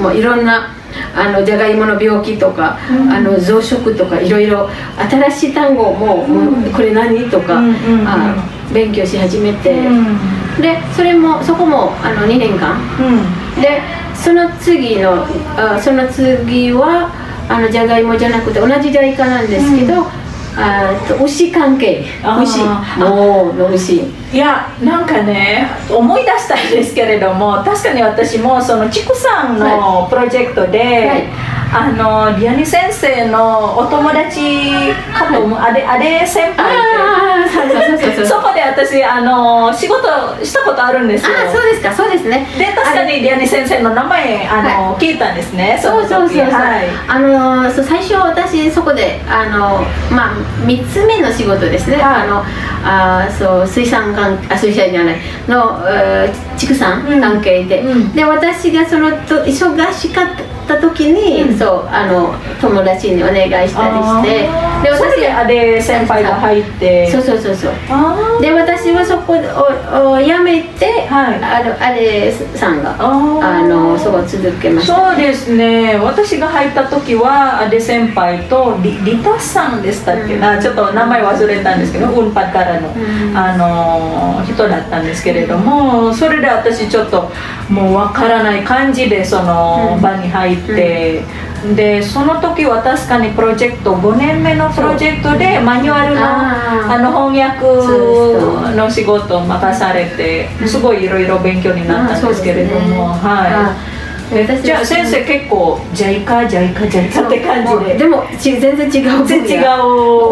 [0.01, 0.75] もいろんな
[1.14, 4.68] あのじゃがいもの病気とか、うん、あの増殖とかいろいろ
[5.11, 8.35] 新しい単語も,、もうこれ何とか、うんうん、あ
[8.73, 9.83] 勉強し始めて、
[10.61, 12.79] でそれもそこもあの2年間、
[13.61, 13.83] で
[14.14, 17.11] その次のあその次は
[17.49, 20.07] あのじゃがいもじゃなくて同じじゃいかなんですけど、
[21.21, 22.05] 牛関係。
[22.41, 22.61] 牛。
[22.99, 31.09] もうの牛いやなんかね思い出したいですけれども確かに私もその畜産のプロジェクトで、はい。
[31.09, 36.75] はいあのリアニ先生のお友達かと思う、あれあれ先輩
[37.95, 40.03] ってそこで私あの仕事
[40.45, 41.31] したことあるんですよ。
[41.49, 42.45] あそうですかそうですね。
[42.59, 52.43] で確かにリアニ先生の名前あの、はい、聞いたんですねそうそうそうそう、はい、あのそう最初私そこであのまあ3つ目の仕事ですね、はい、あの
[52.83, 55.16] あそう水産関あ水産じゃない。
[55.48, 57.83] の、えー、畜産関係で、
[58.14, 64.48] で私がそのと忙しかった時に、うん、そうあの友達にお願いしたりして
[64.83, 67.11] で私あれ先輩が入って。
[67.11, 67.72] そうそうそうそう。
[68.40, 75.11] で私はそこをを辞めて、はい、あのあれさんがあのそこ続けました。
[75.11, 75.96] そうですね。
[75.96, 80.38] 私が入った時はあれ先輩とリリタさんでしたっけ？
[80.38, 87.30] な、うん、ちょっと名前忘れたんですけど運パからの、うん、あの人だったんですけれどもそれで私ちょっと
[87.68, 91.23] もう分からない感じでその場に入って、
[91.64, 103.90] うん、でその時は確かにプロジェクト5年目のプロジェクトでマニュアルのあの翻訳の仕事を任されてすごいいろいろ勉強になったんですけれども、はい。
[104.62, 107.99] じゃあ先生結構じゃいかじゃいかじゃいかって感じで。
[107.99, 109.66] でも全然違う全然違う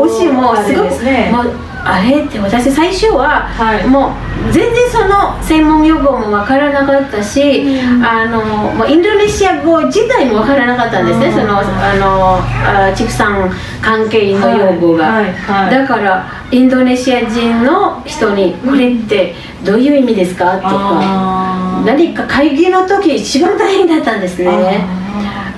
[0.06, 2.24] 推しもすごく、ね、あれ？
[2.24, 3.48] って私最初は、
[3.88, 13.50] もう全然その専門用語も分からなかったし、うん、あのもうインドネシア語自体も分からなかったんですね、そのあのあ畜産
[13.82, 15.32] 関係の用語が、はい。
[15.32, 24.86] はい、だからインドネシア人の人に「これってどういう意味ですか?」とか何か会議の時一番大変だったんですね。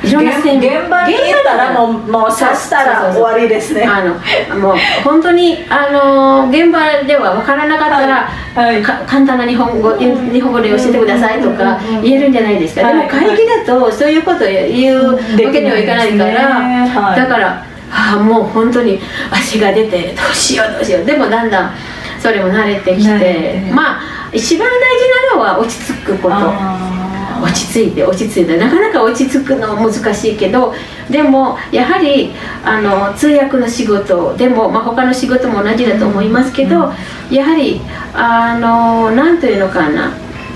[0.02, 0.40] いろんな現
[0.88, 3.84] 場に行ったらもうもう刺したら終わりですね。
[3.84, 4.14] あの
[4.58, 15.18] もう本当にあの現場では分からなかったら、はい、簡単な日本語日本語で教えてくださいとか言えるんじゃないですか、でも会議だとそういうことを言うわ
[15.52, 18.98] けにはいかないから、ね、だからああもう本当に
[19.30, 21.04] 足が出てどうしようどうしよう。
[21.04, 21.74] でもだんだん
[22.18, 24.00] それも慣れてきてまあ
[24.32, 26.99] 一番大事なのは落ち着くこと
[27.42, 30.74] 落ち着いて落ち着いてなかなか落ち着くの難しいけど
[31.10, 32.32] でもやはり
[32.64, 36.92] あの通訳の仕事でも、まあ、他の仕事も同じだと思いますけど、
[37.30, 37.80] やはり
[38.14, 40.12] あの何というのかな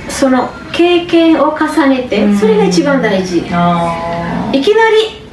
[0.08, 3.56] その経験を重ねてそれが一番大事、いきな
[4.52, 4.62] り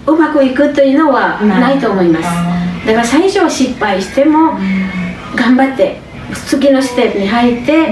[0.08, 2.24] うまくいくというのはないと思います。
[2.88, 4.54] だから最初は失敗しても
[5.36, 6.00] 頑張って
[6.48, 7.90] 次のステップに入って、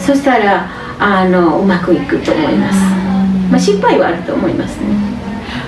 [0.00, 2.78] そしたらあのうまくいくと思います、
[3.52, 4.86] まあ、失敗はあると思いますね、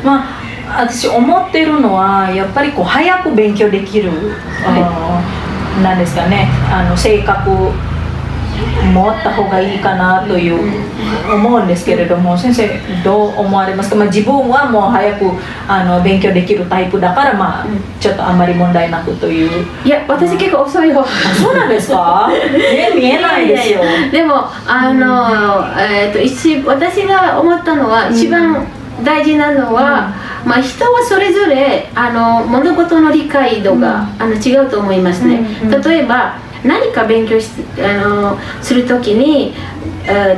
[0.03, 6.49] まあ私思ってるのはやっぱりこう早く勉強できる、はい、なんですかね。
[6.71, 7.71] あの性格
[8.93, 10.59] 持った方がいいかなという
[11.33, 12.69] 思うんですけれども先生
[13.03, 15.31] どう思われますか、まあ、自分はもう早く
[15.67, 17.67] あの勉強できるタイプだからまあ
[18.01, 19.67] ちょっとあんまり問題なくという。
[19.85, 21.05] いや私結構遅いよ
[21.41, 22.29] そうなんですか？
[22.31, 23.81] ね見えないですよ。
[24.13, 28.67] でもあの、えーと、一私が思ったのは一番
[29.03, 30.13] 大事なのは、
[30.45, 35.43] うん、まあ、人はそれぞれあの物事の理解度が、うん、あの違うと思いますね、
[35.85, 39.55] 例えば何か勉強しあのする時に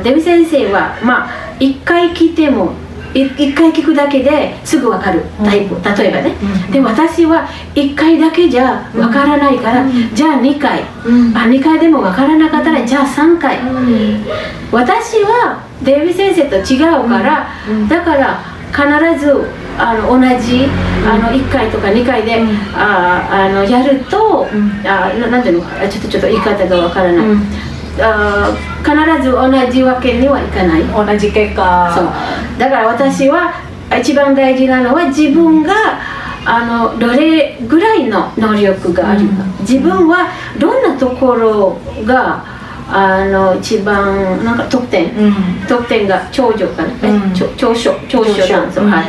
[0.03, 2.73] デビ先生はまあ一回聞いても
[3.13, 6.35] 一回聞くだけですぐ分かるタイプ、うん、例えばね、
[6.67, 13.59] うん、で私は1回だけじゃ分からないから、うん、じゃあ2回、あ2回でも分からなかったらじゃあ3回、
[14.71, 17.47] 私はデビ先生と違うから、
[17.89, 18.39] だから
[18.71, 18.83] 必
[19.19, 19.33] ず
[19.77, 20.65] あの同じ、
[21.05, 22.41] あの1回とか2回で、
[22.75, 24.47] ああのやると、
[24.85, 27.25] あなんていうのちょっとちょっと言い方がわからない、
[28.01, 30.83] あ必ず同じわけにはいかない。
[30.83, 31.91] 同じ結果。
[31.95, 32.59] そう。
[32.59, 33.53] だから私は
[33.99, 35.73] 一番大事なのは自分が
[36.45, 42.56] あのどれぐらいの能力があるか、自分はどんなところが
[42.89, 45.33] あの一番なんか得点、うん、
[45.67, 47.93] 得点が長女かな、うん、長所。
[48.07, 49.05] 長所なんですよ、はい。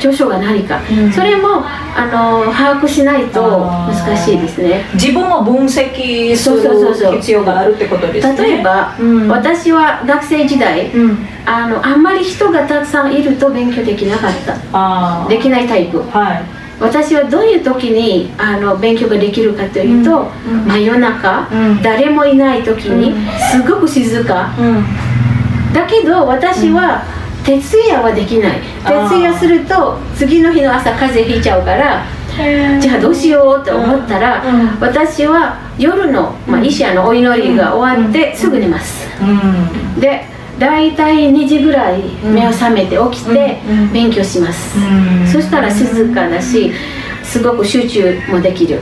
[0.00, 1.62] 長所が何か、うん、それも
[1.94, 4.84] あの把握しないと難しいですね。
[4.94, 8.36] 自分を分析する必要があるってことですね。
[8.36, 14.32] 例えば、うん、私は学生時代、うん、あのあんまり人がたくさんいると勉強できなかっ
[14.72, 15.28] た。
[15.28, 16.42] できないタイプ、はい
[16.82, 23.14] 私はどういう時にあの勉強ができるかというと、うん、真夜中、うん、誰もいない時に、
[23.52, 24.50] すごく静か、
[25.72, 27.04] だけど私は、
[27.44, 28.60] 徹夜はできない。
[28.84, 32.04] 徹夜すると次の日の朝風邪ひいちゃうから
[32.80, 34.60] じゃあどうしようと思ったら、うん。
[34.60, 40.24] うん、私は夜の、まあ、医者のお祈りが終わってすぐ寝ます、うん、で
[40.62, 43.58] 大体2時ぐらい目を覚めて起きて
[43.92, 44.78] 勉強します、
[45.32, 46.70] そしたら静かだし
[47.24, 48.78] すごく集中もできる、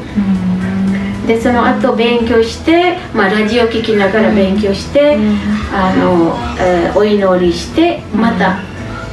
[1.27, 5.39] でその後勉強して、まあ、ラジオ聴きながら勉強して、うん、
[5.73, 8.59] あのえー、お祈りしてまた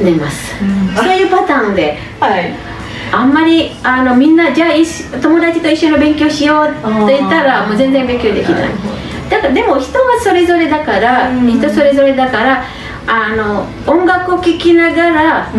[0.04, 2.54] 寝ます、うん、そういうパターンで、はい、
[3.14, 8.70] あんまりあのみんなじゃあ友達と一緒に勉強しようって言ったらもう全然勉強できない
[9.30, 12.64] だからでも人はそれぞれだから、うん、人それぞれだから
[13.08, 15.52] あの音楽を聴きながら、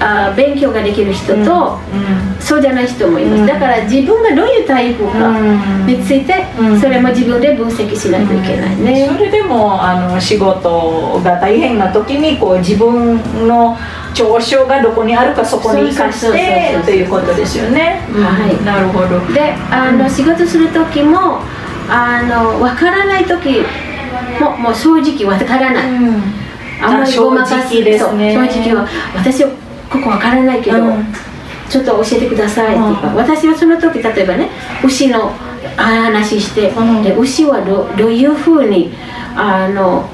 [0.00, 1.42] あ勉強ができる人と、うん。
[1.42, 5.38] うん、そうじゃない人もいます、うん、だから自分がどういうタイプか
[5.86, 6.46] について、
[6.80, 13.16] それも自分で分析しないといけないね、それでもあの仕事が大変な時にこう自分
[13.48, 13.76] の
[14.14, 21.40] 長所がどこにあるかそこに生かしてということですよね、はいなるほどであの、仕事する時も
[21.88, 23.64] あの分からない時
[24.40, 25.84] ももう正直分からない、
[26.82, 29.50] あんまりごまかす、ね、正直は私こ
[30.02, 31.06] こわからないけど、うん、
[31.68, 34.50] ちょっと教えてくださいっていうか、うん、私はその時例えばね
[34.84, 35.30] 牛の
[35.76, 38.92] 話して、うん、で牛はどどういうふうに
[39.34, 40.08] あの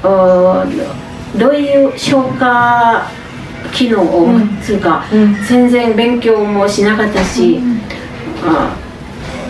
[1.37, 3.09] どういう消化
[3.73, 5.03] 機能を持つか、
[5.49, 7.59] 全然勉強もしなかったし、
[8.41, 8.74] あ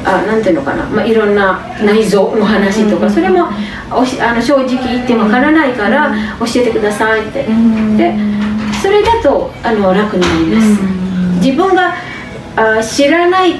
[0.05, 3.47] あなんていうのかな、まあ、いろんな内臓の話とか、それも
[3.91, 7.43] おしあの正直言ってわからないから教えてくださいって。
[7.97, 8.13] で
[8.81, 11.95] それだとあの楽になります、自分が
[12.55, 13.55] あ知らない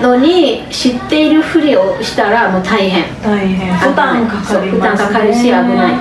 [0.00, 3.04] のに知っているふりをしたらもう大変。
[3.22, 3.76] 大変。
[3.76, 5.94] 負担かかり負担かかるし危ない。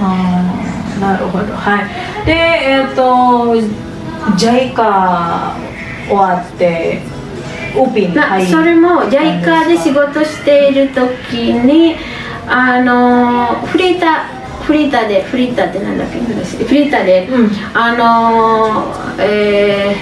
[0.00, 1.54] あなるほど。
[1.54, 2.26] はい。
[2.26, 3.54] でえっ、ー、と
[4.36, 5.54] JICA
[6.08, 7.00] 終わって
[7.84, 11.96] ウピに入それも JICA で仕事している時に
[12.46, 16.18] あのフリーターフリーターでフリーターってなんだっけ？
[16.18, 19.96] フリーターで、うん、あのー、え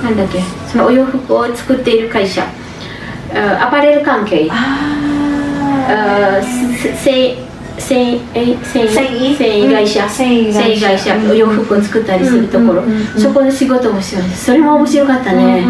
[0.00, 0.40] ー、なんだっけ？
[0.66, 2.46] そのお洋服を作っている会社。
[3.34, 4.48] アパレル関係。
[4.50, 6.42] ああ
[7.82, 8.20] 繊維
[8.64, 9.36] 繊維繊維？
[9.36, 10.88] 繊維会社、繊維会社。
[10.88, 12.82] 会社洋服を作ったりするところ、
[13.18, 15.64] そこの仕事もしましたそれも面白かったね、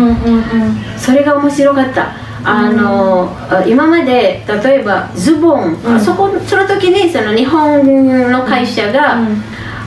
[0.98, 2.12] それが面白かった。
[2.44, 3.30] あの、
[3.66, 6.00] 今まで例えばズボン、うん。
[6.00, 9.42] そこその時にその日本の会社が、うん。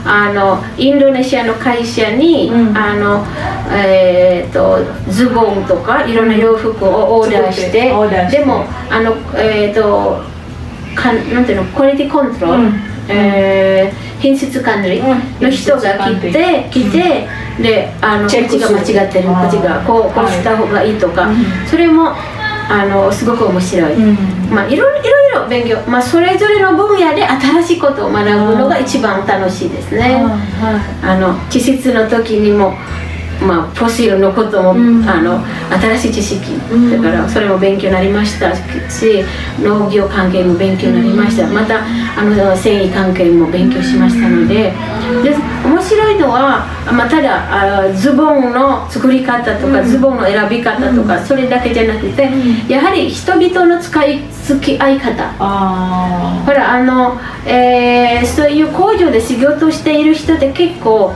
[0.08, 2.76] あのインドネシアの会社に、うん。
[2.76, 3.24] あの
[3.68, 4.78] えー、と
[5.10, 8.38] ズボンとかいろんな洋服をオーダーして,、作ってオーダーして。
[8.38, 10.22] でもあの、えー、と
[10.96, 12.80] かんなんていうのクオリティコントロール、うん。
[13.08, 15.00] えー品質管理
[15.40, 17.28] の人が来て、来て
[17.62, 21.44] であのこっちが間違ってるこっちがこうこうした方がいいとか、うん。
[21.66, 22.12] それも
[22.68, 23.94] あのすごく面白い。
[23.94, 24.14] うん。
[24.50, 30.14] まあ、いろいろいろ勉強、まあ、それぞれの分野で新しいことを学ぶのが一番楽しいですね。
[30.14, 32.74] はあの地質の時にも、
[33.40, 35.08] まあ、フォシルのことも、うん。
[35.08, 35.44] あの
[35.98, 37.02] 新しい知識、うん。
[37.02, 38.54] だからそれも勉強になりました
[38.90, 39.24] し
[39.60, 41.80] 農業関係も勉強になりました、また
[42.16, 44.72] あの繊維関係も勉強しましたので。
[45.22, 49.88] で面白いのは、まあ、ただあズボンの作り方とか、うん。
[49.88, 52.30] ズボンの選び方とか、それだけじゃなくて、
[52.68, 55.34] やはり人々の使い付き合い方。
[55.38, 61.14] あほらあの、えーそういう工場で仕事をしている人って結構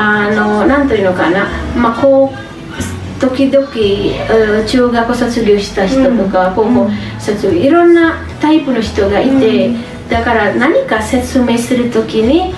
[0.00, 1.48] あのなんというのかな。
[1.76, 6.54] まあこう時々、うん中学卒業した人とか、うん。
[6.54, 9.76] 高校卒業いろんなタイプの人がいて、う
[10.08, 12.54] だから何か説明する時に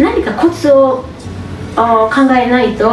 [0.00, 1.04] 何かコツを
[1.76, 2.88] あ考えないと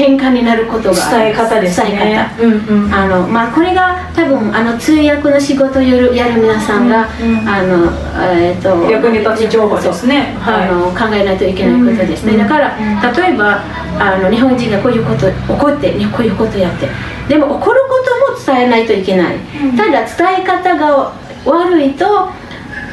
[0.00, 2.26] 喧嘩になることが伝え方ですね。
[2.38, 2.42] 方。
[2.42, 2.94] うんうん。
[2.94, 7.48] あのまあ、これが多分あの通訳の仕事をやるやる皆さんが、うんうん。
[7.48, 7.92] あの
[8.32, 10.34] えー、と役に立つ情報ですね。
[10.42, 12.76] そうあの考えないといけないことですね、うんだから
[13.12, 13.62] 例えば
[13.98, 16.88] あの日本人がこういうこと怒ってねこういうことやって。
[17.28, 19.76] でも怒ることも伝えないといけない、うん。
[19.76, 21.12] ただ伝え方が
[21.44, 22.30] 悪いと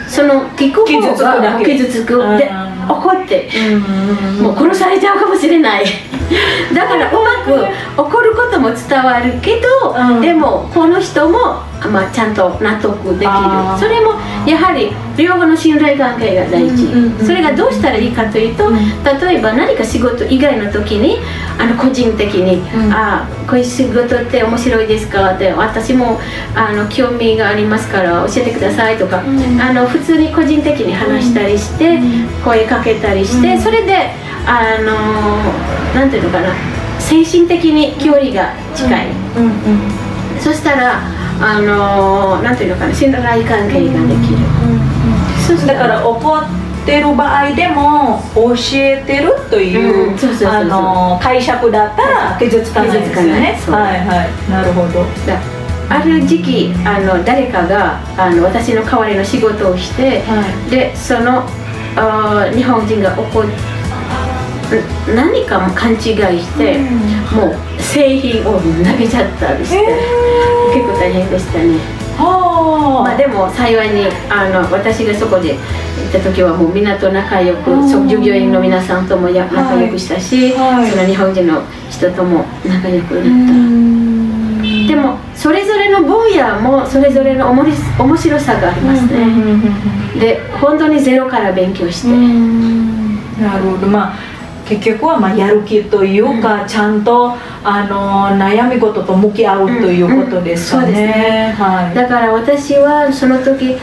[0.07, 3.49] その聞く傷方が傷つくでうん怒って。
[3.69, 4.43] うん。
[4.43, 5.85] もう殺されちゃうかもしれない。
[6.73, 10.21] だからうまく怒ることも伝わるけど、うん。
[10.21, 13.29] でもこの人も、まあ、ちゃんと納得できる。
[13.79, 14.13] それも
[14.45, 16.87] やはり両方の信頼関係が大事、
[17.23, 18.75] それがどうしたらいいかというと、うん。
[18.75, 21.19] 例えば何か仕事以外の時に
[21.59, 22.91] あの個人的に「うん。
[22.91, 26.19] ああこういう仕事って面白いですか?」って「私も
[26.55, 29.61] あの興味がありますから教えてください」とか、うん。
[29.61, 32.27] あの普通に個人的に話したりして、うん。
[32.43, 33.61] 声かけたりして、うん。
[33.61, 34.11] それで
[34.45, 36.47] あのなんていうのかな
[36.99, 39.07] 精神的に距離が近い、
[39.37, 39.51] うんうん。
[40.39, 40.99] そしたら
[41.39, 44.37] あのなんていうのかな信頼関係ができる、
[45.45, 49.75] そしただから怒ってる場合でも教えてるとい
[50.13, 50.17] う,、
[51.21, 52.87] 解釈だったら傷つかな。
[52.87, 53.19] いです。
[53.69, 54.51] よねはいはい。
[54.51, 55.03] なるほど。
[55.25, 55.39] だ
[55.89, 61.43] ある時期あの誰かがあの私の代わりの仕事をして、はでその
[61.95, 65.97] あー日本人が怒っん何かも勘違い
[66.41, 66.77] して、
[67.33, 69.77] もう製品を投げちゃったりして、
[70.73, 71.77] 結構大変でしたね、
[72.17, 75.59] はまあ、でも幸いにあの私がそこで行
[76.09, 77.71] った時はもうみんなと仲良く、
[78.07, 80.89] 従業員の皆さんとも仲良くしたし、はい。
[80.89, 84.87] その日本人の人とも仲良くなった、ん。
[84.87, 92.07] でもそれぞれの分野もそれぞれのおもり面白さがありますね、で本当にゼロから勉強して、
[93.41, 93.87] なるほど。
[93.87, 94.37] まあ
[94.67, 97.33] 結局はまあやる気というか、ちゃんと
[97.69, 100.89] あの悩み事と向き合うということですかね。
[100.89, 101.55] うね。
[101.57, 101.93] はい。
[101.93, 103.75] だから私はその時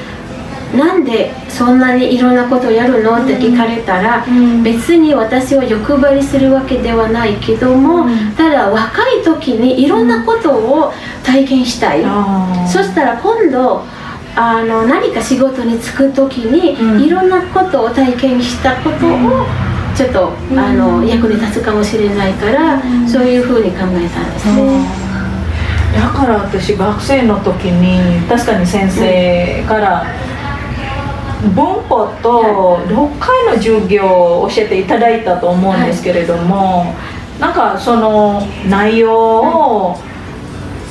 [0.75, 4.63] なんでそんなにいろんなことをやるのって聞かれたら、うん。
[4.63, 8.33] 別に私を欲張りするわけではないけども、うん。
[8.33, 12.03] ただ若い時にいろんなことを体験したい、
[12.67, 13.83] そしたら今度
[14.35, 17.03] あの何か仕事に就く時に、うん。
[17.03, 20.59] いろんなことを体験したことをちょっと、うん。
[20.59, 23.09] あの役に立つかもしれないから、うん。
[23.09, 25.05] そういうふうに考えたんですね。
[25.95, 30.05] だから私学生の時に確かに先生から
[31.55, 34.05] 文法と6回の授業
[34.43, 36.95] を教えていただいたと思うんですけれども、
[37.39, 39.97] なんかその内容を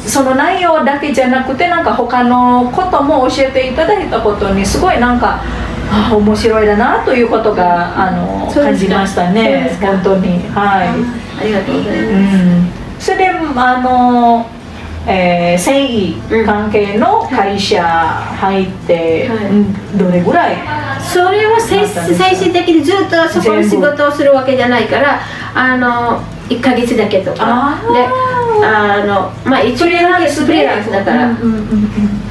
[0.05, 5.45] その内容だけじゃなくてなんか他のことも教えていただいたことにすごいなんかあ
[6.15, 9.77] 面白いだなということがあの感じましたね。
[9.81, 10.39] 本当に。
[10.49, 10.87] はい。
[11.41, 12.37] ありがとうございます。
[12.37, 14.45] うん、それであの、
[15.07, 19.29] えー繊維関係の会社入って、
[19.95, 20.57] どれぐらい
[21.01, 25.21] それは精精神的にずっとそこの仕事をするわけじゃないから
[25.53, 27.79] あの1ヶ月だけとか。
[27.93, 28.32] で
[28.63, 31.43] あのまあ一応フリーランスフリーランスだから、フ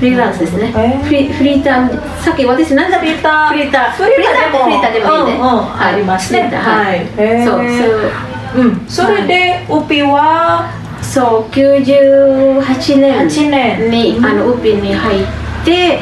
[0.00, 0.72] リーランスですね、
[1.04, 2.20] フリフリーター。
[2.20, 3.48] さっき私何だフリーター。
[3.48, 6.50] フリーターフリーターでもフリーターでもいいね、ありますね。
[6.52, 7.06] はい、はい。
[7.44, 8.62] そうそう。
[8.62, 8.86] うん。
[8.88, 10.70] それでウピは？
[11.02, 15.26] そう98年8年に、あのウピに入っ
[15.64, 15.98] て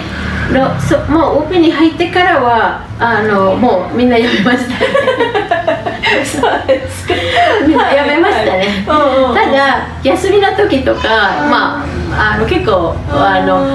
[1.09, 4.71] もうウピに入ってからはあのもうみんな辞めました。
[4.71, 4.87] ね
[6.25, 7.15] そうですか。
[7.67, 11.03] みんな辞めましたね、ただ休みの時とか、
[11.51, 13.67] まあ、あの結構あの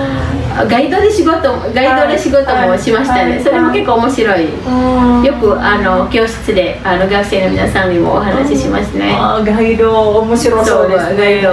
[0.70, 3.44] ガイドで仕事もガイドで仕事もしましたね、はい。
[3.44, 5.24] それも結構面白い、うん。
[5.24, 9.14] よくあの教室であの学生の皆さんにもお話ししますね、
[9.46, 9.92] ガイド
[10.22, 11.18] 面白そうですね。
[11.18, 11.50] ガイド。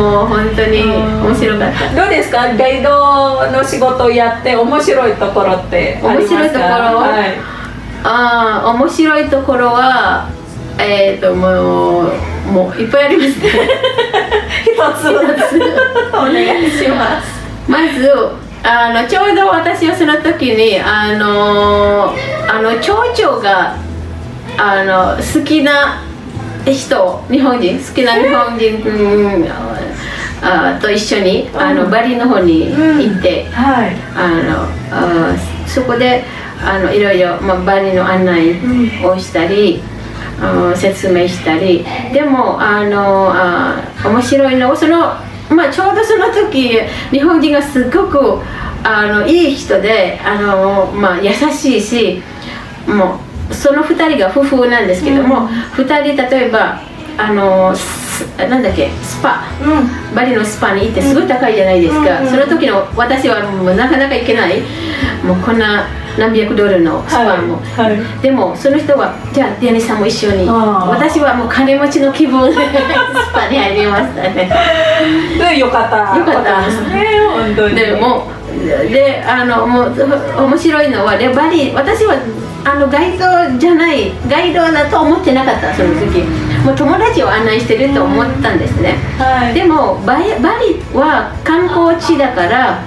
[0.00, 1.94] もう本当に面白かった。
[2.02, 2.48] どうですか？
[2.56, 6.34] ガイドの仕事をやって面白いところってありますか？
[6.34, 6.64] 面白いところ
[6.98, 7.26] は？
[7.26, 7.34] い。
[8.04, 10.30] ああ面白いところは
[10.78, 12.12] えっ、ともう
[12.52, 13.50] もういっぱいありますね。
[14.64, 15.08] 一つ。
[16.14, 17.36] お願いします。
[17.68, 22.10] まずあのちょうど私はその時にあの
[22.50, 23.76] あの町長が
[24.58, 26.02] あの好きな
[26.64, 29.66] 人日本人好きな日本人、うん
[30.42, 33.96] あと一緒にあの、うんバリの方に行って、はい。
[34.14, 35.34] あのあ
[35.66, 36.24] そこで
[36.62, 38.52] あのいろいろ、まあ、バリの案内
[39.04, 39.82] をしたり、
[40.40, 41.84] あ説明したり。
[42.12, 45.14] でもあのあ面白いのはその、
[45.50, 46.78] まあ、ちょうどその時
[47.10, 48.40] 日本人がすごく
[48.82, 52.22] あのいい人であの、まあ、優しいし
[52.86, 53.20] も
[53.50, 56.80] うその2人が夫婦なんですけども、2人例えば
[57.18, 59.44] あのすなんだっけスパ。
[59.62, 60.14] うん。
[60.14, 62.28] バリのスパに行ってすごい高いじゃないですか、うん。
[62.28, 64.60] その時の私はもうなかなか行けない。
[65.24, 65.86] もうこんな
[66.18, 68.22] 何百ドルのスパも、はいはい。
[68.22, 70.48] でもその人はじゃあディアニさんも一緒に。
[70.48, 74.50] 私はもう金持ちの気分でスパに入りましたね。
[75.38, 76.18] でよかった。
[76.18, 76.66] よかった。
[76.66, 77.74] ですね本当に。
[77.74, 78.26] でも
[78.90, 79.94] であのもう
[80.44, 82.14] 面白いのはでバリ私は
[82.64, 86.24] あのガイドじゃないガイドだと思ってなかったその時。
[86.66, 89.54] もう友達を案内してると思ったんですね、はい。
[89.54, 90.32] でもバリ
[90.92, 92.82] は観光地だから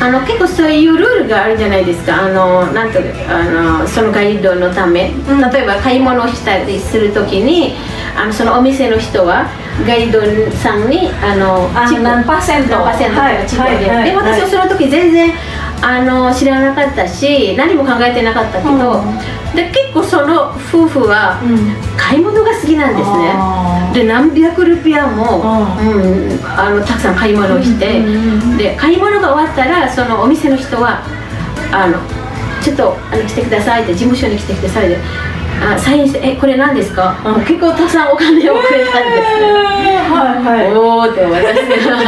[0.00, 2.26] あの結構そういうルールがあるじゃないですか。
[2.26, 3.44] あのなんとあ
[3.80, 5.40] のそのガイドのため、うん。
[5.50, 7.74] 例えば買い物をしたりする時に
[8.16, 9.46] あのそのお店の人は
[9.86, 10.20] ガイド
[10.52, 12.70] さんにあのあ何パーセント？
[12.70, 15.32] 何パーセントとはいかチッで私はその時全然
[15.80, 19.02] あの知らなかったし何も考えてなかったけど、
[19.54, 21.88] で結構その夫婦はうん。
[21.96, 24.02] 買い物が好きなんですね。
[24.02, 28.02] で何百ルピアも、ううんあのたくさん買い物をして、
[28.56, 31.02] で買い物が終わったらそのお店の人は
[31.70, 31.98] あの
[32.62, 34.96] ちょっとあの来てくださいって事務所に来てくださいで
[35.60, 37.14] あサインして「えこれ何ですか?
[37.24, 40.74] うん結構たくさんお金をくれたんですね、はいはい。
[40.74, 41.30] おーって私
[41.86, 42.02] は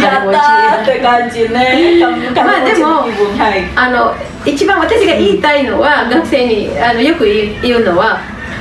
[0.00, 2.00] やったーって感じね。
[2.34, 3.06] まあでもは
[3.56, 3.64] い。
[3.76, 7.24] あの一番私が言いたいのは、学生にあのよく
[7.62, 8.20] 言うのは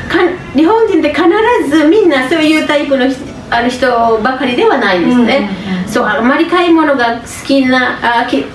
[0.09, 0.17] か
[0.55, 1.23] 日本人って必
[1.69, 3.19] ずみんなそういうタイプの人
[3.49, 5.49] ある人ばかりではないですね、
[5.87, 8.47] そうあまり買い物が好きなあき好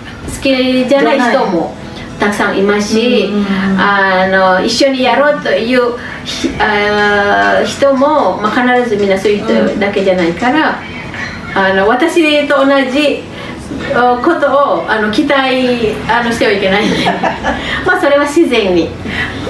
[0.43, 1.74] きじゃない人も
[2.23, 3.31] たくさんいますし、
[3.77, 10.79] あの一緒にやろうというひあー人も、まあ、必ずみんなそういう人だけじゃないから、
[11.57, 13.25] あの私と同じ
[13.93, 14.47] あこと
[14.83, 16.85] をあの期待あのしてはいけない
[17.85, 18.91] まあそれは自然に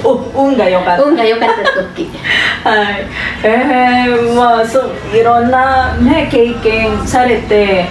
[0.02, 1.02] お運が良かった。
[1.02, 2.08] 運が良かった時
[2.64, 3.06] はい。
[3.42, 7.84] えー、まあそういろんなね経験されて。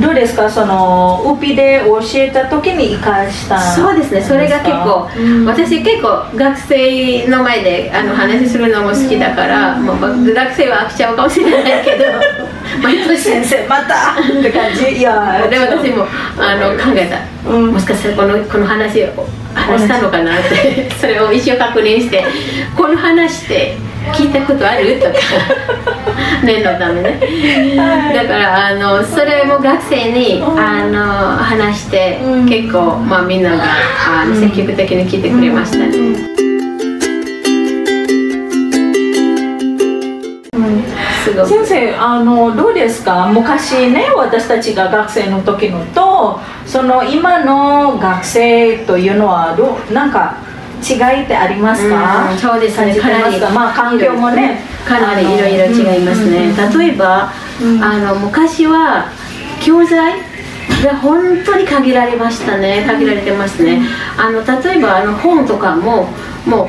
[0.00, 0.48] どうですか？
[0.50, 4.20] そのウピで教えた時に生かしたそうですね。
[4.22, 5.44] それが結構、うん。
[5.46, 12.04] 私結構学生の前であの話するのも好きだから、もう学生は飽きちゃうかもしれないけど
[12.82, 14.12] 毎年先生また？
[14.20, 16.06] って感じいや で私も
[16.38, 17.06] あの考え
[17.44, 17.66] た、うん。
[17.72, 22.24] もしかしたらこのこの話を話したのかなって それを一応確認して
[22.76, 23.76] この話って
[24.12, 25.00] 聞いたことある？
[25.00, 25.12] とか
[26.44, 27.20] 念のためね。
[28.14, 32.46] だからあのそれも学生にあの話して、うん。
[32.48, 33.64] 結構、まあ、みんなが
[34.22, 35.78] あの積極的に聞いてくれました。
[35.78, 35.86] ね、
[41.44, 43.26] 先生あのどうですか？
[43.32, 50.36] 昔ね私たちが学生の時のとその今の学生というのはどうなんか
[50.82, 52.94] 違いってありますか、うんそうですね。
[52.94, 53.50] 感じてますか？
[53.50, 57.82] まあ環境もねかなりいろいろ違いますね、例えば、うん。
[57.82, 59.06] あの昔は
[59.60, 60.20] 教材
[60.84, 62.84] が本当に限られましたね。
[62.86, 63.80] 限られてますね。
[64.16, 66.08] あの例えばあの本とかも
[66.44, 66.68] もう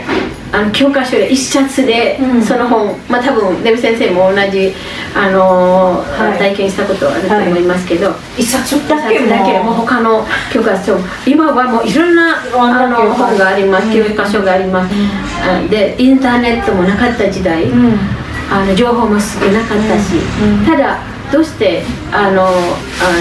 [0.51, 2.41] あの教科書で一冊でうん。
[2.41, 4.73] その本、まあ多分デブ先生も同じ、
[5.15, 6.37] あのーはい。
[6.39, 14.93] 体験したことあると思いますけど、一冊だだけだけもう他の教科書今はもういろんなあの本があります、うん教科書があります、
[15.43, 17.99] あでインターネットもなかった時代、うん。
[18.49, 20.59] あの情報も少なかったし、うん。
[20.59, 20.65] うん。
[20.65, 20.99] ただ
[21.31, 22.49] どうしてあのあ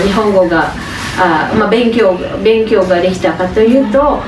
[0.04, 0.72] 日本語が
[1.18, 4.22] あ、まあ、勉強勉強ができたかというと、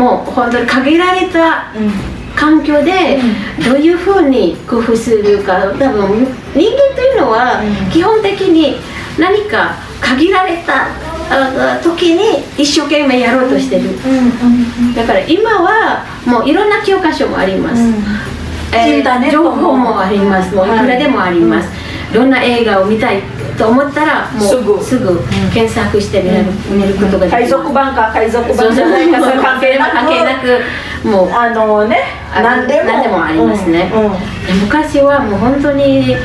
[0.00, 1.90] もう本当に限られたうん
[2.34, 3.18] 環境で
[3.62, 6.24] どういうふうに工夫するか多分
[6.54, 7.90] 人間というのはうん。
[7.90, 8.76] 基本的に
[9.18, 10.86] 何か限られた
[11.28, 13.90] あ時に一生懸命やろうとしてる。
[13.90, 17.82] うんだから今はもういろんな教科書もあります、
[18.72, 20.54] えー情報もあります。
[20.54, 21.68] もういくらでもあります、
[22.14, 23.20] どんな映画を見たい
[23.60, 25.20] と思ったらもうすぐ。
[25.52, 29.86] 検索して見る,、見ることができ海ます賊版か海賊版じゃないか関係な
[30.40, 31.06] く。
[31.06, 31.98] もうあのね
[32.34, 32.84] あ何でも。
[32.84, 33.90] 何でもありますね。
[33.94, 34.12] うんうん。
[34.64, 36.16] 昔はもう本当に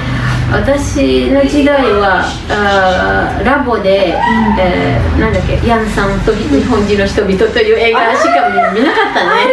[0.51, 4.13] 私の時代はあーラボで、
[4.59, 9.47] えーなんだっけヤンさんと日本人の人々という映画しか見見なかったね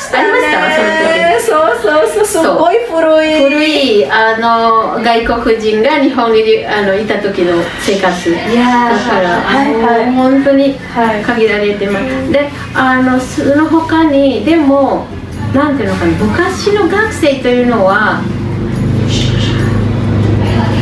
[0.00, 1.50] したねありました？
[1.50, 3.28] そうそうそうすごい古い。
[3.44, 4.06] 古い。
[4.10, 8.30] あの外国人が日本にあのいた時の生活。
[8.30, 8.96] いやー。
[8.96, 10.12] だから、はいはい。
[10.12, 11.22] 本当にはい。
[11.22, 15.06] 限られてます、であのその他にでも
[15.54, 18.20] なんていうのかな昔の学生というのは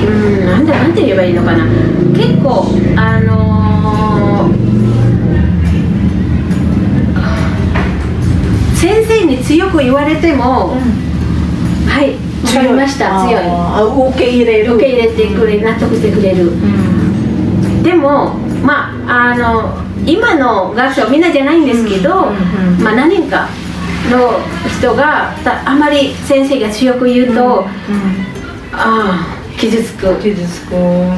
[0.07, 1.65] うんなんでなんて言えばいいのかな。
[2.17, 2.67] 結構
[2.97, 3.58] あの
[8.81, 10.77] 先生に強く言われても、
[11.89, 12.15] はい
[12.47, 14.11] わかりました強い。
[14.13, 14.75] 受け入れる。
[14.77, 16.49] 受け入れてくれ納得してくれる。
[16.49, 17.83] うん。
[17.83, 22.27] でもまああの今の学生はみんなじゃないんですけど、
[22.81, 23.49] まあ、何人か
[24.11, 27.67] の人がたあまり先生が強く言うと、あ
[28.73, 30.17] あ傷つく。
[30.23, 30.77] 傷つく。
[30.77, 31.09] うん。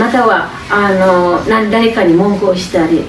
[0.00, 3.04] またはあのな誰かに文句をしたり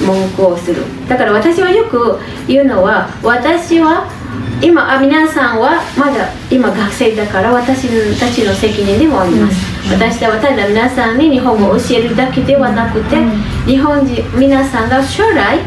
[0.00, 0.82] 文句をする。
[1.08, 4.08] だから私はよく言うのは私は
[4.62, 9.56] 今あ皆さんはまだ今学生だから私たちの責任でもあります、
[9.92, 11.18] 私はただ皆さん。
[11.18, 13.16] に日本語を教えるだけではなくて、
[13.66, 15.58] 日本人皆さんが将来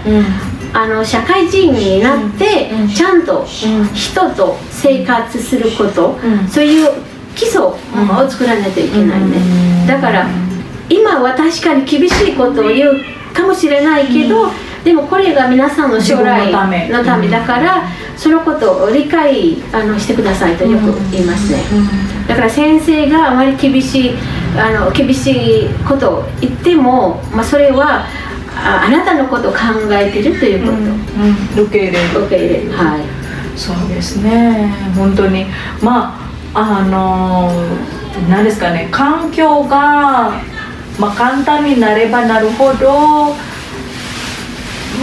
[0.73, 3.45] あの社会人になって、うんちゃんとうん
[3.93, 5.57] 人と生活す。
[5.57, 6.89] ること、うんそういう
[7.35, 7.77] 基礎を
[8.27, 9.37] 作らないといけないね、
[9.81, 10.27] うんだから
[10.89, 12.93] 今は確かに厳しいことを言う
[13.37, 14.49] かもしれないけど、
[14.83, 17.83] でもこれが皆さんの将来自分のためのためだから、
[18.15, 21.59] そのことを理解あのしてくださいとよく言いますね、
[22.27, 24.11] だから先生があまり厳しい
[24.57, 28.05] あの厳しいことを言っても、まあ、それは
[28.55, 29.57] ああなたのことを考
[29.91, 30.71] えてるというこ
[31.55, 32.25] と、受け入れる。
[32.25, 32.71] 受け入れる。
[32.71, 33.01] はい。
[33.55, 34.73] そうですね。
[34.95, 35.45] 本当に。
[35.81, 36.19] ま
[36.53, 37.51] ああの
[38.29, 38.87] 何ですかね。
[38.91, 40.41] 環境が、
[40.99, 43.35] まあ、簡単になればなるほど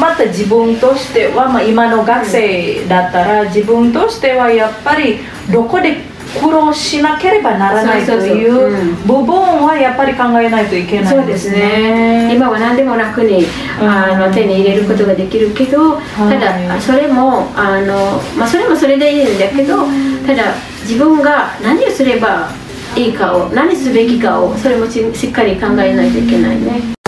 [0.01, 5.21] また自分としては、まあ、今の学生だったら自分としてはやっぱり
[5.53, 5.99] どこで
[6.41, 12.35] 苦労しなければならないといううん部分はやっぱり考えないといけないそうですね。
[12.35, 13.45] 今は何でも楽に
[13.81, 19.87] あの手に入れることができるけど、ただそれもあの、まあ、それもそれでいいんだけど、
[20.27, 22.51] ただ自分が何をすれば
[22.97, 27.04] いいかを何すべきかをそれもししっかり考えないといけないね。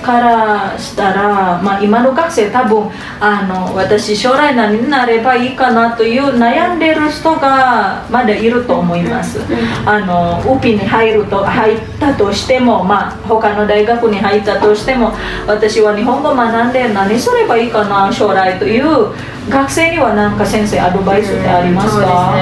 [0.00, 2.90] からしたら、まあ、今の学生多分
[3.20, 9.40] あの私将来何になればいいかなという悩んでる人がまだいると思います、
[9.86, 15.12] あのウピに入ると入ったとしても、まあ、他の大学に入ったとしても
[15.46, 19.12] 私は日本語学んで何すればいいかな将来という
[19.48, 22.34] 学生には何か先生アドバイスってありますか、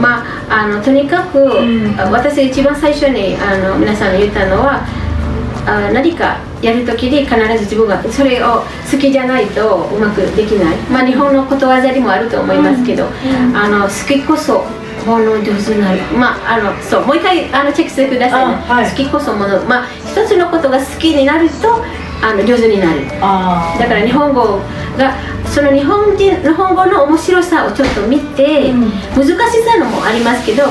[0.00, 1.96] まあ、あのとにかく、ん。
[1.96, 4.86] 私が一番最初にあの皆さんに言ったのは
[5.66, 13.06] あ何かやるときに必ず自分がそれを好きじゃないとうまくできない、まあ、日本のことわざにもあると思いますけど、
[13.54, 14.64] あの好きこそ
[15.06, 16.00] もの上手になる。
[16.16, 18.90] まああのそうもう一回あのチェックしてくださいね、あはい。
[18.90, 19.62] 好きこそもの。
[19.64, 21.82] まあ一つのことが好きになると
[22.22, 23.06] あの上手になる。
[23.08, 24.60] だから日本語
[24.96, 25.14] が
[25.46, 28.90] その日本人日本語の面白さをちょっと見て、うん。
[29.14, 30.64] 難しさのもありますけど、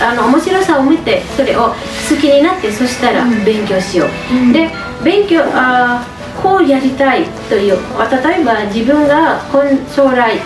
[0.00, 1.74] あの面白さを見てそれを好
[2.20, 4.52] きになってそしたら勉強しよう、うん。
[4.52, 4.70] で
[5.04, 9.62] 勉強あーこうやりたいというあ例えば自分が今
[9.94, 10.38] 将来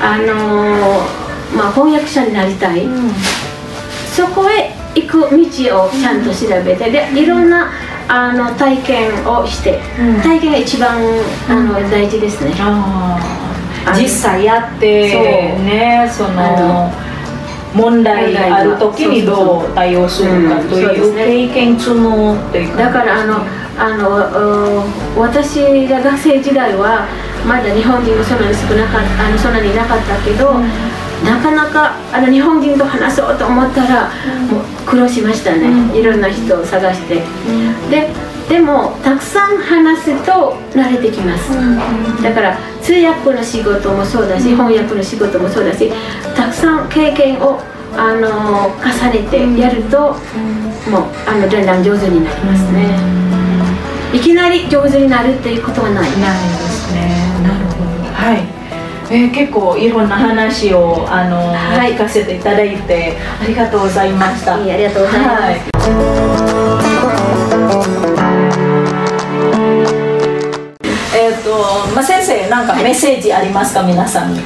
[0.00, 2.86] あのーまあ、翻訳者になりたい、
[4.14, 7.70] そこへ行く道をちゃんと調べてでいろんな
[8.12, 10.20] あの体験をして、うん。
[10.20, 10.98] 体験が一番
[11.48, 12.52] あの大事ですね。
[13.96, 15.22] 実際やってそう。
[15.64, 17.10] ねそあの
[17.72, 23.44] 問題ある時にどう対応するかうんという経験積むっていうだからあの
[23.78, 24.82] あの
[25.16, 27.06] う私が学生時代は
[27.46, 30.60] まだ日本人がそんなに少なかったあのそんなにいなかったけど、
[31.24, 34.10] なかなかあの日本人と話そうと思ったら、
[34.50, 35.96] もう苦労しましたね、うん。
[35.96, 37.22] いろんな人を探して。
[37.90, 38.08] で
[38.50, 41.52] でもたくさん話すと慣れてきます、
[42.20, 45.88] だから通訳の仕事もそうだし、翻訳の仕事もそうだし
[46.34, 47.60] たくさん経験を
[47.96, 49.98] あの重ねてやると、
[50.90, 52.98] もうあのだんだん上手になりますね、
[54.12, 57.14] いきなり上手になるっていうことはない、ないですね。
[57.44, 57.90] なるほど。
[58.12, 58.42] はい、
[59.12, 61.94] えー結構いろんな話をあの、はい。
[61.94, 64.56] 聞かせていただいてありがとうございました。
[64.62, 65.70] いいありがとうございます、
[71.16, 71.50] えっ、と、
[71.92, 74.40] まあ、先生なんかメッセージありますか、皆さんに。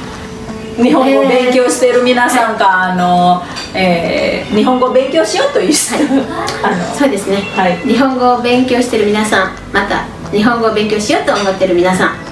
[0.77, 3.43] 日本語を勉強している皆さんか、あの、
[3.75, 5.95] えー日本語を勉強しようという人、
[6.63, 7.77] あのそうですね、はい。
[7.85, 12.24] 日本語を勉強してる皆さんまた日本語を勉強しようと思ってる皆さん、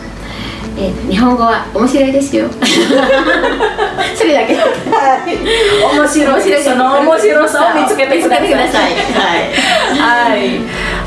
[0.78, 2.47] えー日本語は面白いですよ。
[4.15, 4.53] それだけ。
[4.55, 6.63] 面白い。
[6.63, 8.41] その面白さを見つけてください。
[8.41, 8.91] 見つけてください。
[9.99, 10.39] はい、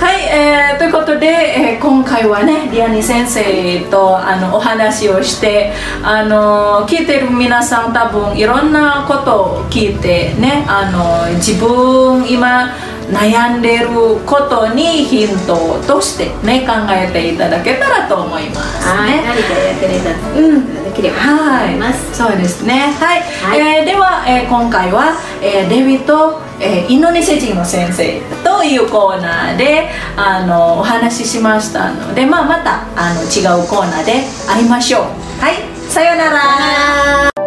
[0.00, 0.22] はい。
[0.30, 3.42] えーということで、えー今回はねリアニ先生
[3.90, 12.70] とあのお話をしてあの聞いてる皆さん多分いろんなことを聞いてねあの自分今
[13.10, 13.88] 悩んでる
[14.26, 19.22] ことにヒントとしてね考えていただけたらと思いますはい、ね。
[19.24, 22.94] 何か役に立つうんできればとはい思います、そうですね。
[22.98, 23.20] はい。
[23.20, 35.02] はいえーでは、えー今回は、えーデビと、えーインドネシア人の先生というコーナーであのお話ししましたので、まあまたあの違うコーナーで会いましょう。
[35.40, 35.54] はい。
[35.90, 37.45] さようなら。